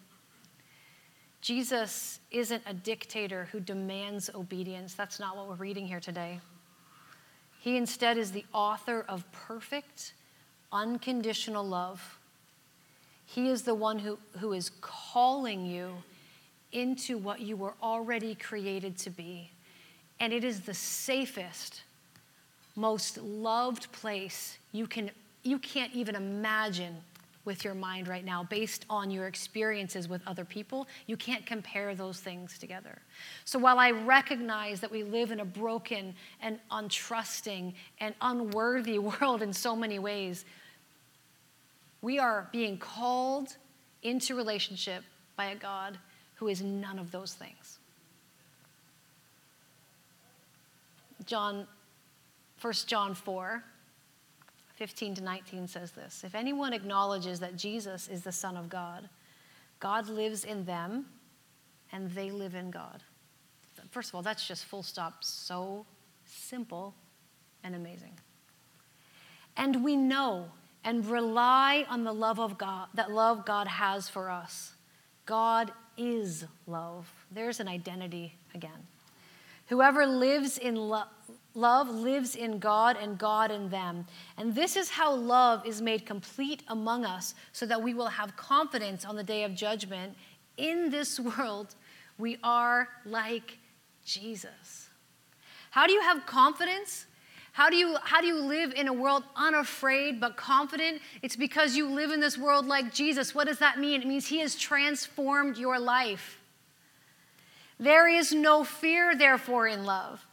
Jesus 1.41 2.21
isn't 2.31 2.63
a 2.67 2.75
dictator 2.75 3.49
who 3.53 3.61
demands 3.61 4.29
obedience. 4.35 4.95
That's 4.95 5.21
not 5.21 5.37
what 5.37 5.49
we're 5.49 5.55
reading 5.55 5.87
here 5.87 6.01
today. 6.01 6.41
He 7.61 7.77
instead 7.77 8.19
is 8.19 8.33
the 8.33 8.45
author 8.53 9.05
of 9.09 9.31
perfect, 9.33 10.15
unconditional 10.73 11.67
love. 11.67 12.19
He 13.27 13.49
is 13.49 13.63
the 13.63 13.75
one 13.75 13.99
who, 13.99 14.19
who 14.39 14.53
is 14.53 14.71
calling 14.81 15.67
you 15.67 15.93
into 16.73 17.19
what 17.19 17.41
you 17.41 17.57
were 17.57 17.75
already 17.83 18.35
created 18.35 18.97
to 18.99 19.11
be. 19.11 19.51
And 20.21 20.33
it 20.33 20.45
is 20.45 20.61
the 20.61 20.75
safest, 20.75 21.83
most 22.75 23.19
loved 23.19 23.91
place 23.93 24.59
you, 24.73 24.87
can, 24.87 25.11
you 25.43 25.59
can't 25.59 25.93
even 25.95 26.15
imagine 26.15 26.97
with 27.49 27.65
your 27.65 27.75
mind 27.75 28.09
right 28.09 28.27
now 28.27 28.45
based 28.45 28.85
on 28.91 29.11
your 29.11 29.27
experiences 29.27 30.07
with 30.07 30.21
other 30.27 30.45
people. 30.45 30.87
You 31.07 31.17
can't 31.17 31.47
compare 31.47 31.95
those 31.95 32.21
things 32.21 32.59
together. 32.59 32.99
So 33.47 33.59
while 33.59 33.79
I 33.79 33.91
recognize 33.91 34.81
that 34.81 34.91
we 34.91 35.03
live 35.03 35.31
in 35.31 35.41
a 35.41 35.47
broken 35.47 36.15
and 36.43 36.59
untrusting 36.71 37.73
and 38.01 38.15
unworthy 38.21 38.99
world 39.21 39.41
in 39.41 39.55
so 39.55 39.75
many 39.75 39.99
ways, 39.99 40.45
we 42.03 42.19
are 42.19 42.51
being 42.53 42.77
called 42.77 43.57
into 44.03 44.35
relationship 44.35 45.03
by 45.35 45.47
a 45.47 45.57
God 45.57 45.99
who 46.35 46.49
is 46.49 46.61
none 46.61 46.99
of 46.99 47.11
those 47.11 47.33
things. 47.33 47.79
John, 51.25 51.67
1 52.61 52.73
John 52.87 53.15
4, 53.15 53.65
15 54.79 55.17
to 55.17 55.25
19 55.25 55.67
says 55.67 55.91
this 55.91 56.23
If 56.25 56.37
anyone 56.37 56.73
acknowledges 56.73 57.41
that 57.41 57.57
Jesus 57.57 58.09
is 58.09 58.23
the 58.23 58.31
Son 58.31 58.57
of 58.57 58.69
God, 58.69 59.09
God 59.81 60.09
lives 60.09 60.45
in 60.45 60.65
them 60.65 61.07
and 61.91 62.09
they 62.13 62.31
live 62.31 62.55
in 62.55 62.71
God. 62.71 63.03
First 63.91 64.11
of 64.11 64.15
all, 64.15 64.23
that's 64.23 64.47
just 64.47 64.67
full 64.67 64.85
stop, 64.85 65.25
so 65.25 65.85
simple 66.27 66.95
and 67.65 67.75
amazing. 67.75 68.13
And 69.57 69.83
we 69.83 69.97
know 69.97 70.47
and 70.85 71.05
rely 71.07 71.85
on 71.91 72.05
the 72.05 72.13
love 72.13 72.39
of 72.39 72.57
God, 72.57 72.87
that 72.95 73.11
love 73.11 73.45
God 73.45 73.67
has 73.67 74.09
for 74.09 74.31
us. 74.31 74.75
God 75.27 75.73
is 75.97 76.45
love. 76.69 77.13
There's 77.33 77.59
an 77.59 77.67
identity 77.67 78.37
again. 78.55 78.87
Whoever 79.69 80.07
lives 80.07 80.59
in 80.59 80.77
love, 80.77 81.09
Love 81.59 81.89
lives 81.89 82.37
in 82.37 82.61
God 82.61 82.97
and 82.97 83.19
God 83.19 83.51
in 83.51 83.69
them. 83.69 84.07
And 84.37 84.55
this 84.55 84.77
is 84.77 84.91
how 84.91 85.13
love 85.13 85.67
is 85.67 85.83
made 85.83 86.07
complete 86.07 86.63
among 86.69 87.05
us 87.05 87.35
so 87.51 87.67
that 87.67 87.83
we 87.83 87.95
will 87.95 88.07
have 88.07 88.37
confidence 88.37 89.05
on 89.05 89.17
the 89.17 89.25
day 89.25 89.43
of 89.43 89.57
judgment. 89.57 90.15
In 90.57 90.89
this 90.89 91.19
world, 91.19 91.75
we 92.17 92.39
are 92.45 92.89
like 93.05 93.59
Jesus. 94.05 94.89
How 95.73 95.89
do 95.89 95.93
you 95.93 96.01
have 96.01 96.27
confidence? 96.27 97.07
How 97.53 97.69
do 97.69 97.75
you 97.77 97.97
how 98.05 98.21
do 98.21 98.29
you 98.29 98.39
live 98.39 98.73
in 98.75 98.87
a 98.87 98.93
world 98.93 99.25
unafraid 99.35 100.21
but 100.21 100.37
confident? 100.37 101.03
It's 101.23 101.35
because 101.35 101.75
you 101.75 101.91
live 101.91 102.13
in 102.13 102.21
this 102.21 102.39
world 102.39 102.67
like 102.67 102.95
Jesus. 102.95 103.35
What 103.35 103.49
does 103.49 103.59
that 103.59 103.81
mean? 103.81 104.03
It 104.03 104.07
means 104.07 104.29
he 104.29 104.39
has 104.39 104.55
transformed 104.55 105.59
your 105.59 105.81
life. 105.81 106.38
There 107.79 108.09
is 108.09 108.33
no 108.33 108.65
fear 108.65 109.15
therefore 109.17 109.69
in 109.69 109.85
love. 109.85 110.25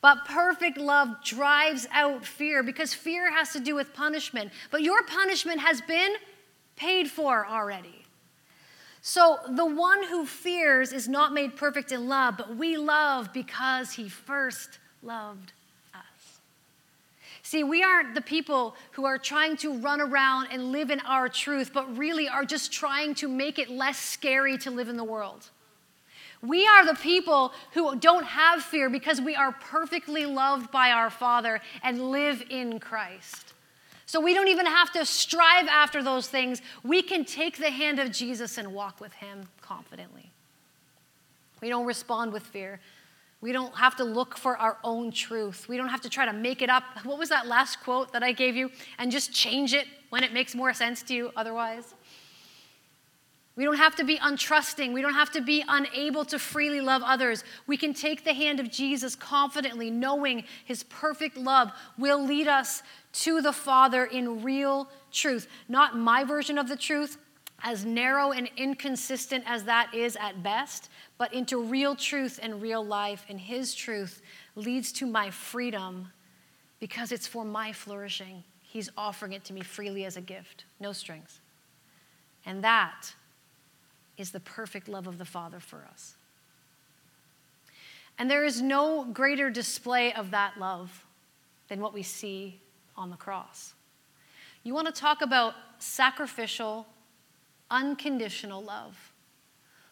But 0.00 0.24
perfect 0.24 0.78
love 0.78 1.24
drives 1.24 1.88
out 1.90 2.24
fear 2.24 2.62
because 2.62 2.94
fear 2.94 3.32
has 3.32 3.52
to 3.54 3.60
do 3.60 3.74
with 3.74 3.92
punishment. 3.92 4.52
But 4.70 4.82
your 4.82 5.02
punishment 5.02 5.60
has 5.60 5.80
been 5.80 6.14
paid 6.76 7.10
for 7.10 7.46
already. 7.46 8.04
So 9.00 9.38
the 9.48 9.64
one 9.64 10.04
who 10.04 10.26
fears 10.26 10.92
is 10.92 11.08
not 11.08 11.32
made 11.32 11.56
perfect 11.56 11.92
in 11.92 12.08
love, 12.08 12.36
but 12.36 12.56
we 12.56 12.76
love 12.76 13.32
because 13.32 13.92
he 13.92 14.08
first 14.08 14.78
loved 15.02 15.52
us. 15.94 16.40
See, 17.42 17.62
we 17.64 17.82
aren't 17.82 18.14
the 18.14 18.20
people 18.20 18.74
who 18.92 19.04
are 19.04 19.18
trying 19.18 19.56
to 19.58 19.78
run 19.78 20.00
around 20.00 20.48
and 20.50 20.72
live 20.72 20.90
in 20.90 21.00
our 21.00 21.28
truth, 21.28 21.70
but 21.72 21.96
really 21.96 22.28
are 22.28 22.44
just 22.44 22.72
trying 22.72 23.14
to 23.16 23.28
make 23.28 23.58
it 23.58 23.70
less 23.70 23.98
scary 23.98 24.58
to 24.58 24.70
live 24.70 24.88
in 24.88 24.96
the 24.96 25.04
world. 25.04 25.50
We 26.42 26.66
are 26.66 26.86
the 26.86 26.94
people 26.94 27.52
who 27.72 27.96
don't 27.96 28.24
have 28.24 28.62
fear 28.62 28.90
because 28.90 29.20
we 29.20 29.34
are 29.34 29.52
perfectly 29.52 30.26
loved 30.26 30.70
by 30.70 30.90
our 30.90 31.10
Father 31.10 31.60
and 31.82 32.10
live 32.10 32.42
in 32.50 32.78
Christ. 32.78 33.54
So 34.06 34.20
we 34.20 34.34
don't 34.34 34.48
even 34.48 34.66
have 34.66 34.92
to 34.92 35.04
strive 35.04 35.66
after 35.66 36.02
those 36.02 36.28
things. 36.28 36.62
We 36.84 37.02
can 37.02 37.24
take 37.24 37.58
the 37.58 37.70
hand 37.70 37.98
of 37.98 38.12
Jesus 38.12 38.56
and 38.56 38.72
walk 38.72 39.00
with 39.00 39.12
Him 39.14 39.48
confidently. 39.60 40.30
We 41.60 41.68
don't 41.68 41.86
respond 41.86 42.32
with 42.32 42.44
fear. 42.44 42.80
We 43.40 43.52
don't 43.52 43.74
have 43.76 43.96
to 43.96 44.04
look 44.04 44.36
for 44.38 44.56
our 44.56 44.78
own 44.84 45.10
truth. 45.10 45.68
We 45.68 45.76
don't 45.76 45.88
have 45.88 46.00
to 46.02 46.08
try 46.08 46.24
to 46.24 46.32
make 46.32 46.62
it 46.62 46.70
up. 46.70 46.84
What 47.04 47.18
was 47.18 47.28
that 47.28 47.46
last 47.46 47.82
quote 47.82 48.12
that 48.12 48.22
I 48.22 48.32
gave 48.32 48.56
you? 48.56 48.70
And 48.98 49.10
just 49.10 49.32
change 49.32 49.74
it 49.74 49.86
when 50.10 50.24
it 50.24 50.32
makes 50.32 50.54
more 50.54 50.72
sense 50.72 51.02
to 51.04 51.14
you 51.14 51.32
otherwise. 51.36 51.94
We 53.56 53.64
don't 53.64 53.78
have 53.78 53.96
to 53.96 54.04
be 54.04 54.18
untrusting. 54.18 54.92
We 54.92 55.00
don't 55.00 55.14
have 55.14 55.32
to 55.32 55.40
be 55.40 55.64
unable 55.66 56.26
to 56.26 56.38
freely 56.38 56.82
love 56.82 57.02
others. 57.02 57.42
We 57.66 57.78
can 57.78 57.94
take 57.94 58.22
the 58.22 58.34
hand 58.34 58.60
of 58.60 58.70
Jesus 58.70 59.16
confidently, 59.16 59.90
knowing 59.90 60.44
his 60.66 60.82
perfect 60.84 61.38
love 61.38 61.72
will 61.96 62.22
lead 62.22 62.48
us 62.48 62.82
to 63.12 63.40
the 63.40 63.54
Father 63.54 64.04
in 64.04 64.42
real 64.42 64.90
truth. 65.10 65.48
Not 65.68 65.96
my 65.96 66.22
version 66.22 66.58
of 66.58 66.68
the 66.68 66.76
truth, 66.76 67.16
as 67.62 67.86
narrow 67.86 68.32
and 68.32 68.50
inconsistent 68.58 69.42
as 69.46 69.64
that 69.64 69.94
is 69.94 70.16
at 70.16 70.42
best, 70.42 70.90
but 71.16 71.32
into 71.32 71.62
real 71.62 71.96
truth 71.96 72.38
and 72.42 72.60
real 72.60 72.84
life. 72.84 73.24
And 73.30 73.40
his 73.40 73.74
truth 73.74 74.20
leads 74.54 74.92
to 74.92 75.06
my 75.06 75.30
freedom 75.30 76.08
because 76.78 77.10
it's 77.10 77.26
for 77.26 77.42
my 77.42 77.72
flourishing. 77.72 78.44
He's 78.60 78.90
offering 78.98 79.32
it 79.32 79.44
to 79.44 79.54
me 79.54 79.62
freely 79.62 80.04
as 80.04 80.18
a 80.18 80.20
gift, 80.20 80.66
no 80.78 80.92
strings. 80.92 81.40
And 82.44 82.62
that 82.62 83.14
is 84.18 84.30
the 84.30 84.40
perfect 84.40 84.88
love 84.88 85.06
of 85.06 85.18
the 85.18 85.24
Father 85.24 85.60
for 85.60 85.86
us. 85.90 86.16
And 88.18 88.30
there 88.30 88.44
is 88.44 88.62
no 88.62 89.04
greater 89.04 89.50
display 89.50 90.12
of 90.12 90.30
that 90.30 90.58
love 90.58 91.04
than 91.68 91.80
what 91.80 91.92
we 91.92 92.02
see 92.02 92.60
on 92.96 93.10
the 93.10 93.16
cross. 93.16 93.74
You 94.62 94.74
want 94.74 94.86
to 94.86 94.92
talk 94.92 95.22
about 95.22 95.54
sacrificial, 95.78 96.86
unconditional 97.70 98.62
love. 98.62 99.12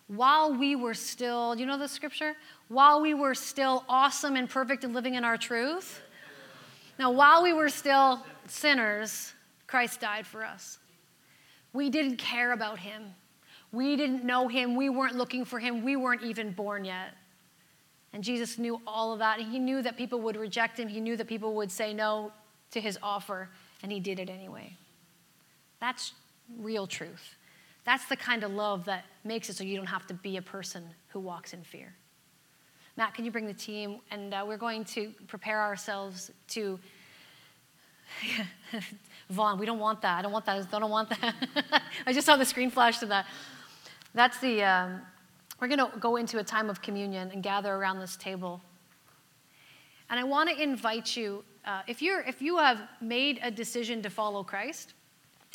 While 0.07 0.55
we 0.55 0.77
were 0.77 0.95
still, 0.95 1.55
you 1.57 1.67
know 1.67 1.79
the 1.79 1.89
scripture? 1.89 2.35
While 2.69 3.01
we 3.01 3.15
were 3.15 3.35
still 3.35 3.85
awesome 3.89 4.37
and 4.37 4.49
perfect 4.49 4.85
and 4.85 4.95
living 4.95 5.15
in 5.15 5.25
our 5.25 5.37
truth. 5.37 6.01
Now, 6.99 7.11
while 7.11 7.43
we 7.43 7.53
were 7.53 7.69
still 7.69 8.25
sinners, 8.47 9.33
Christ 9.67 10.01
died 10.01 10.27
for 10.27 10.45
us. 10.45 10.79
We 11.73 11.91
didn't 11.91 12.17
care 12.17 12.53
about 12.53 12.79
him. 12.79 13.15
We 13.75 13.97
didn't 13.97 14.25
know 14.25 14.49
him. 14.49 14.77
We 14.77 14.89
weren't 14.89 15.17
looking 15.17 15.45
for 15.45 15.59
him. 15.59 15.83
We 15.85 15.97
weren't 15.97 16.23
even 16.23 16.53
born 16.53 16.85
yet. 16.85 17.15
And 18.13 18.23
Jesus 18.23 18.59
knew 18.59 18.81
all 18.87 19.13
of 19.13 19.19
that. 19.19 19.41
And 19.41 19.51
he 19.51 19.59
knew 19.59 19.83
that 19.83 19.97
people 19.97 20.21
would 20.21 20.37
reject 20.37 20.79
him. 20.79 20.89
He 20.89 21.01
knew 21.01 21.17
that 21.17 21.27
people 21.27 21.55
would 21.57 21.71
say 21.71 21.93
no 21.93 22.33
to 22.71 22.81
his 22.81 22.99
offer. 23.03 23.49
And 23.83 23.91
he 23.91 24.01
did 24.01 24.21
it 24.21 24.31
anyway. 24.31 24.77
That's 25.81 26.13
real 26.59 26.87
truth. 26.87 27.35
That's 27.85 28.07
the 28.07 28.17
kind 28.17 28.45
of 28.45 28.53
love 28.53 28.85
that 28.87 29.05
makes 29.25 29.51
it 29.51 29.57
so 29.57 29.65
you 29.65 29.77
don't 29.77 29.87
have 29.87 30.07
to 30.07 30.15
be 30.15 30.37
a 30.37 30.43
person 30.43 30.85
who 31.09 31.21
walks 31.21 31.53
in 31.53 31.63
fear. 31.63 31.93
Matt, 32.97 33.15
can 33.15 33.25
you 33.25 33.31
bring 33.31 33.47
the 33.47 33.55
team? 33.55 34.01
And 34.11 34.33
uh, 34.33 34.45
we're 34.47 34.57
going 34.57 34.85
to 34.87 35.13
prepare 35.27 35.61
ourselves 35.61 36.31
to. 36.49 36.79
Vaughn, 39.31 39.59
we 39.59 39.67
don't 39.67 39.79
want 39.79 40.03
that. 40.03 40.19
I 40.19 40.23
don't 40.23 40.33
want 40.33 40.45
that. 40.47 40.69
I 40.73 40.79
don't 40.79 40.91
want 40.91 41.09
that. 41.11 41.35
I 42.07 42.13
just 42.13 42.27
saw 42.27 42.37
the 42.37 42.45
screen 42.45 42.71
flash 42.71 42.99
to 42.99 43.07
that. 43.07 43.27
That's 44.15 44.39
the, 44.39 44.63
um, 44.63 45.01
we're 45.61 45.69
going 45.69 45.79
to 45.79 45.99
go 45.99 46.17
into 46.17 46.39
a 46.39 46.45
time 46.45 46.71
of 46.71 46.81
communion 46.81 47.31
and 47.33 47.43
gather 47.43 47.75
around 47.75 47.99
this 47.99 48.17
table. 48.17 48.61
And 50.09 50.21
I 50.21 50.25
want 50.25 50.49
to 50.51 50.63
invite 50.63 51.17
you, 51.17 51.45
uh, 51.65 51.83
if, 51.89 52.01
you're, 52.01 52.21
if 52.21 52.41
you 52.41 52.59
have 52.59 52.81
made 53.01 53.41
a 53.43 53.51
decision 53.51 54.03
to 54.03 54.11
follow 54.11 54.45
Christ, 54.45 54.95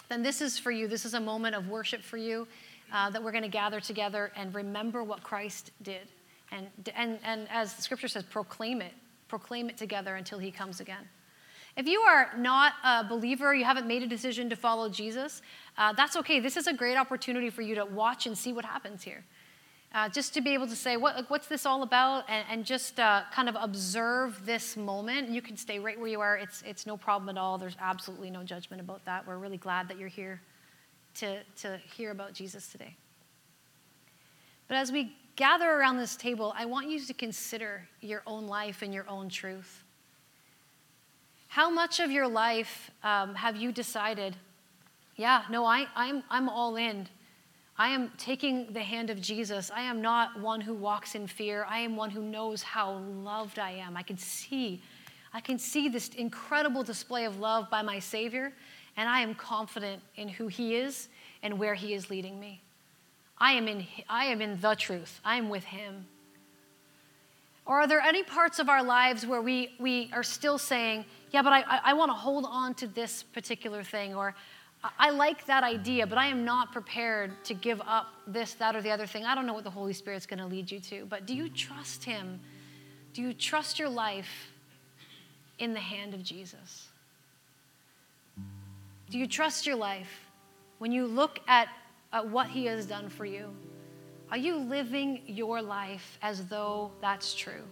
then 0.10 0.24
this 0.24 0.41
is 0.41 0.58
for 0.58 0.72
you. 0.72 0.88
This 0.88 1.06
is 1.06 1.13
a 1.13 1.19
moment 1.19 1.56
of 1.56 1.69
worship 1.69 2.02
for 2.02 2.17
you 2.17 2.48
uh, 2.91 3.10
that 3.12 3.24
we're 3.24 3.32
going 3.32 3.43
to 3.43 3.48
gather 3.48 3.80
together 3.80 4.32
and 4.36 4.54
remember 4.54 5.04
what 5.04 5.24
Christ 5.24 5.72
did. 5.84 6.08
And, 6.52 6.67
and, 6.95 7.19
and 7.24 7.48
as 7.52 7.76
the 7.76 7.82
scripture 7.82 8.08
says, 8.08 8.24
proclaim 8.24 8.82
it. 8.82 8.93
Proclaim 9.28 9.69
it 9.69 9.78
together 9.78 10.15
until 10.15 10.39
he 10.39 10.50
comes 10.52 10.80
again. 10.80 11.08
If 11.80 11.88
you 11.88 12.02
are 12.02 12.30
not 12.38 12.74
a 12.84 13.06
believer, 13.06 13.56
you 13.56 13.63
haven't 13.63 13.88
made 13.88 14.04
a 14.04 14.06
decision 14.06 14.50
to 14.50 14.58
follow 14.58 14.89
Jesus, 14.89 15.42
uh, 15.78 15.94
that's 15.94 16.18
okay. 16.18 16.42
This 16.42 16.58
is 16.58 16.68
a 16.68 16.74
great 16.74 16.98
opportunity 16.98 17.50
for 17.50 17.62
you 17.62 17.74
to 17.76 17.86
watch 17.86 18.28
and 18.28 18.38
see 18.38 18.52
what 18.52 18.65
happens 18.65 19.02
here. 19.02 19.24
Uh, 19.96 20.10
just 20.10 20.34
to 20.34 20.42
be 20.42 20.54
able 20.54 20.68
to 20.68 20.76
say, 20.76 20.98
what, 20.98 21.30
what's 21.30 21.48
this 21.48 21.65
all 21.65 21.84
about? 21.84 22.26
And, 22.28 22.46
and 22.52 22.65
just 22.65 23.00
uh, 23.00 23.22
kind 23.32 23.48
of 23.48 23.56
observe 23.58 24.46
this 24.46 24.76
moment. 24.76 25.30
You 25.30 25.42
can 25.42 25.56
stay 25.56 25.80
right 25.80 25.98
where 25.98 26.10
you 26.10 26.20
are. 26.20 26.36
It's, 26.36 26.62
it's 26.63 26.86
no 26.86 26.98
problem 26.98 27.30
at 27.30 27.39
all. 27.39 27.58
There's 27.58 27.78
absolutely 27.80 28.30
no 28.30 28.44
judgment 28.44 28.82
about 28.82 29.06
that. 29.06 29.26
We're 29.26 29.38
really 29.38 29.56
glad 29.56 29.88
that 29.88 29.98
you're 29.98 30.10
here 30.10 30.42
to, 31.20 31.44
to 31.62 31.80
hear 31.96 32.12
about 32.12 32.34
Jesus 32.34 32.70
today. 32.70 32.94
But 34.68 34.76
as 34.76 34.92
we 34.92 35.15
gather 35.38 35.72
around 35.72 35.96
this 35.96 36.18
table, 36.18 36.54
I 36.58 36.65
want 36.65 36.89
you 36.89 37.00
to 37.00 37.13
consider 37.13 37.88
your 38.02 38.22
own 38.28 38.48
life 38.48 38.82
and 38.82 38.94
your 38.94 39.10
own 39.10 39.30
truth. 39.30 39.86
How 41.50 41.68
much 41.68 42.00
of 42.00 42.12
your 42.12 42.28
life 42.28 42.92
um, 43.04 43.34
have 43.34 43.56
you 43.56 43.72
decided, 43.72 44.36
yeah, 45.16 45.42
no, 45.50 45.66
I, 45.66 45.88
I'm, 45.96 46.22
I'm 46.30 46.48
all 46.48 46.76
in. 46.76 47.08
I 47.76 47.90
am 47.90 48.12
taking 48.20 48.72
the 48.72 48.84
hand 48.84 49.10
of 49.10 49.20
Jesus. 49.20 49.72
I 49.74 49.82
am 49.82 50.00
not 50.00 50.40
one 50.40 50.62
who 50.62 50.76
walks 50.76 51.16
in 51.16 51.26
fear. 51.26 51.66
I 51.68 51.80
am 51.80 51.96
one 51.96 52.12
who 52.12 52.22
knows 52.22 52.62
how 52.62 53.00
loved 53.24 53.58
I 53.58 53.72
am. 53.72 53.98
I 53.98 54.04
can 54.04 54.16
see, 54.16 54.80
I 55.34 55.42
can 55.42 55.58
see 55.58 55.90
this 55.90 56.10
incredible 56.10 56.84
display 56.84 57.26
of 57.26 57.40
love 57.40 57.68
by 57.72 57.82
my 57.82 57.98
Savior, 57.98 58.54
and 58.96 59.10
I 59.10 59.22
am 59.22 59.34
confident 59.34 60.04
in 60.18 60.30
who 60.30 60.50
He 60.50 60.76
is 60.76 61.08
and 61.42 61.58
where 61.58 61.74
He 61.74 61.96
is 61.96 62.12
leading 62.12 62.40
me. 62.40 62.62
I 63.40 63.54
am 63.54 63.68
in, 63.68 63.88
I 64.08 64.26
am 64.26 64.40
in 64.40 64.62
the 64.62 64.76
truth, 64.76 65.20
I 65.26 65.38
am 65.38 65.50
with 65.50 65.64
Him. 65.64 66.06
Or 67.66 67.82
are 67.82 67.88
there 67.88 68.02
any 68.02 68.22
parts 68.22 68.60
of 68.60 68.70
our 68.70 68.84
lives 68.84 69.26
where 69.26 69.42
we, 69.42 69.74
we 69.80 70.12
are 70.14 70.24
still 70.24 70.60
saying, 70.60 71.06
yeah, 71.32 71.42
but 71.42 71.54
I, 71.54 71.62
I, 71.62 71.80
I 71.86 71.94
want 71.94 72.10
to 72.10 72.15
hold 72.15 72.46
on 72.48 72.74
to 72.76 72.88
this 72.88 73.24
particular 73.24 73.84
thing, 73.84 74.15
or 74.15 74.36
I 74.98 75.10
like 75.10 75.46
that 75.48 75.63
idea, 75.63 76.08
but 76.08 76.18
I 76.18 76.28
am 76.28 76.46
not 76.46 76.72
prepared 76.72 77.44
to 77.46 77.54
give 77.54 77.82
up 77.82 78.08
this, 78.26 78.54
that, 78.56 78.76
or 78.76 78.82
the 78.82 78.92
other 78.92 79.06
thing. 79.06 79.26
I 79.26 79.36
don't 79.36 79.46
know 79.46 79.54
what 79.54 79.65
the 79.65 79.70
Holy 79.70 79.92
Spirit's 79.92 80.26
going 80.26 80.39
to 80.39 80.46
lead 80.46 80.72
you 80.72 80.80
to, 80.80 81.06
but 81.06 81.26
do 81.26 81.36
you 81.36 81.50
trust 81.50 82.04
Him? 82.04 82.39
Do 83.13 83.22
you 83.22 83.34
trust 83.34 83.78
your 83.78 83.89
life 83.89 84.52
in 85.60 85.74
the 85.74 85.80
hand 85.80 86.13
of 86.13 86.24
Jesus? 86.24 86.88
Do 89.10 89.20
you 89.20 89.28
trust 89.28 89.68
your 89.68 89.76
life 89.76 90.30
when 90.78 90.94
you 90.94 91.06
look 91.06 91.39
at, 91.48 91.68
at 92.13 92.28
what 92.28 92.48
He 92.48 92.65
has 92.65 92.86
done 92.86 93.10
for 93.10 93.26
you? 93.26 93.50
Are 94.32 94.38
you 94.38 94.56
living 94.56 95.24
your 95.26 95.62
life 95.62 96.18
as 96.22 96.46
though 96.46 96.92
that's 97.02 97.34
true? 97.34 97.63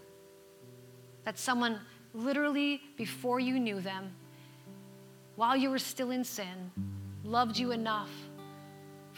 That 1.24 1.40
someone 1.40 1.80
literally, 2.18 2.82
before 2.98 3.40
you 3.40 3.60
knew 3.60 3.80
them, 3.80 4.12
while 5.36 5.56
you 5.56 5.70
were 5.70 5.80
still 5.80 6.12
in 6.12 6.24
sin, 6.24 6.72
loved 7.24 7.58
you 7.58 7.72
enough 7.72 8.10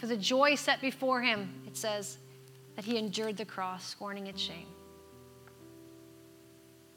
for 0.00 0.06
the 0.06 0.16
joy 0.16 0.54
set 0.54 0.80
before 0.80 1.20
him, 1.20 1.52
it 1.66 1.76
says, 1.76 2.16
that 2.74 2.86
he 2.86 2.96
endured 2.96 3.36
the 3.36 3.44
cross, 3.44 3.86
scorning 3.86 4.28
its 4.28 4.40
shame. 4.40 4.66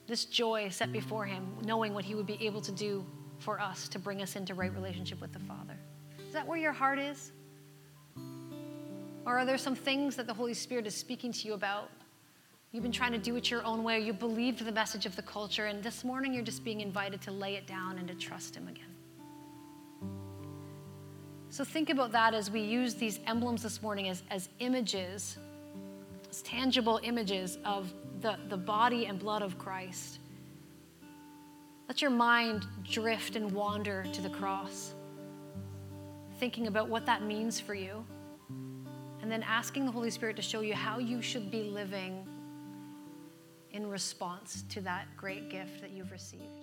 This 0.08 0.24
joy 0.24 0.70
set 0.70 0.94
before 0.94 1.26
him, 1.26 1.46
knowing 1.66 1.94
what 1.94 2.06
he 2.06 2.16
would 2.16 2.26
be 2.26 2.38
able 2.46 2.62
to 2.62 2.72
do 2.72 3.06
for 3.40 3.60
us 3.60 3.90
to 3.90 4.00
bring 4.00 4.22
us 4.22 4.38
into 4.38 4.54
right 4.54 4.74
relationship 4.74 5.20
with 5.20 5.34
the 5.34 5.40
Father. 5.40 5.78
Is 6.26 6.34
that 6.34 6.48
where 6.48 6.58
your 6.58 6.72
heart 6.72 6.98
is? 6.98 7.34
Or 9.26 9.38
are 9.38 9.46
there 9.46 9.58
some 9.58 9.76
things 9.76 10.16
that 10.16 10.26
the 10.26 10.34
Holy 10.34 10.54
Spirit 10.54 10.88
is 10.88 10.96
speaking 10.96 11.34
to 11.34 11.48
you 11.48 11.56
about? 11.56 11.90
You've 12.74 12.82
been 12.82 12.92
trying 12.92 13.12
to 13.12 13.20
do 13.20 13.36
it 13.36 13.52
your 13.52 13.64
own 13.64 13.84
way. 13.84 14.00
You 14.00 14.14
believed 14.14 14.66
the 14.66 14.72
message 14.72 15.06
of 15.06 15.16
the 15.16 15.22
culture, 15.22 15.68
and 15.68 15.84
this 15.84 16.04
morning 16.04 16.34
you're 16.34 16.44
just 16.44 16.64
being 16.64 16.82
invited 16.82 17.22
to 17.22 17.32
lay 17.32 17.54
it 17.54 17.68
down 17.68 18.00
and 18.00 18.08
to 18.08 18.16
trust 18.16 18.56
Him 18.56 18.68
again. 18.68 20.10
So 21.52 21.64
think 21.64 21.92
about 21.92 22.12
that 22.14 22.34
as 22.34 22.50
we 22.50 22.62
use 22.62 22.96
these 22.96 23.20
emblems 23.28 23.62
this 23.62 23.84
morning 23.84 24.10
as, 24.10 24.24
as 24.32 24.50
images, 24.58 25.38
as 26.32 26.42
tangible 26.42 27.00
images 27.04 27.60
of 27.64 27.94
the, 28.22 28.40
the 28.50 28.58
body 28.58 29.06
and 29.06 29.20
blood 29.20 29.44
of 29.44 29.60
Christ. 29.60 30.18
Let 31.88 32.02
your 32.02 32.10
mind 32.10 32.66
drift 32.90 33.36
and 33.36 33.52
wander 33.52 34.04
to 34.14 34.22
the 34.22 34.32
cross, 34.32 34.96
thinking 36.40 36.66
about 36.66 36.90
what 36.90 37.06
that 37.06 37.22
means 37.22 37.60
for 37.60 37.76
you, 37.76 38.04
and 39.22 39.32
then 39.32 39.44
asking 39.44 39.86
the 39.86 39.92
Holy 39.92 40.10
Spirit 40.10 40.36
to 40.38 40.42
show 40.42 40.62
you 40.62 40.74
how 40.74 40.98
you 40.98 41.22
should 41.22 41.52
be 41.52 41.62
living 41.66 42.26
in 43.74 43.90
response 43.90 44.64
to 44.70 44.82
that 44.82 45.06
great 45.18 45.50
gift 45.50 45.82
that 45.82 45.92
you've 45.92 46.12
received. 46.12 46.63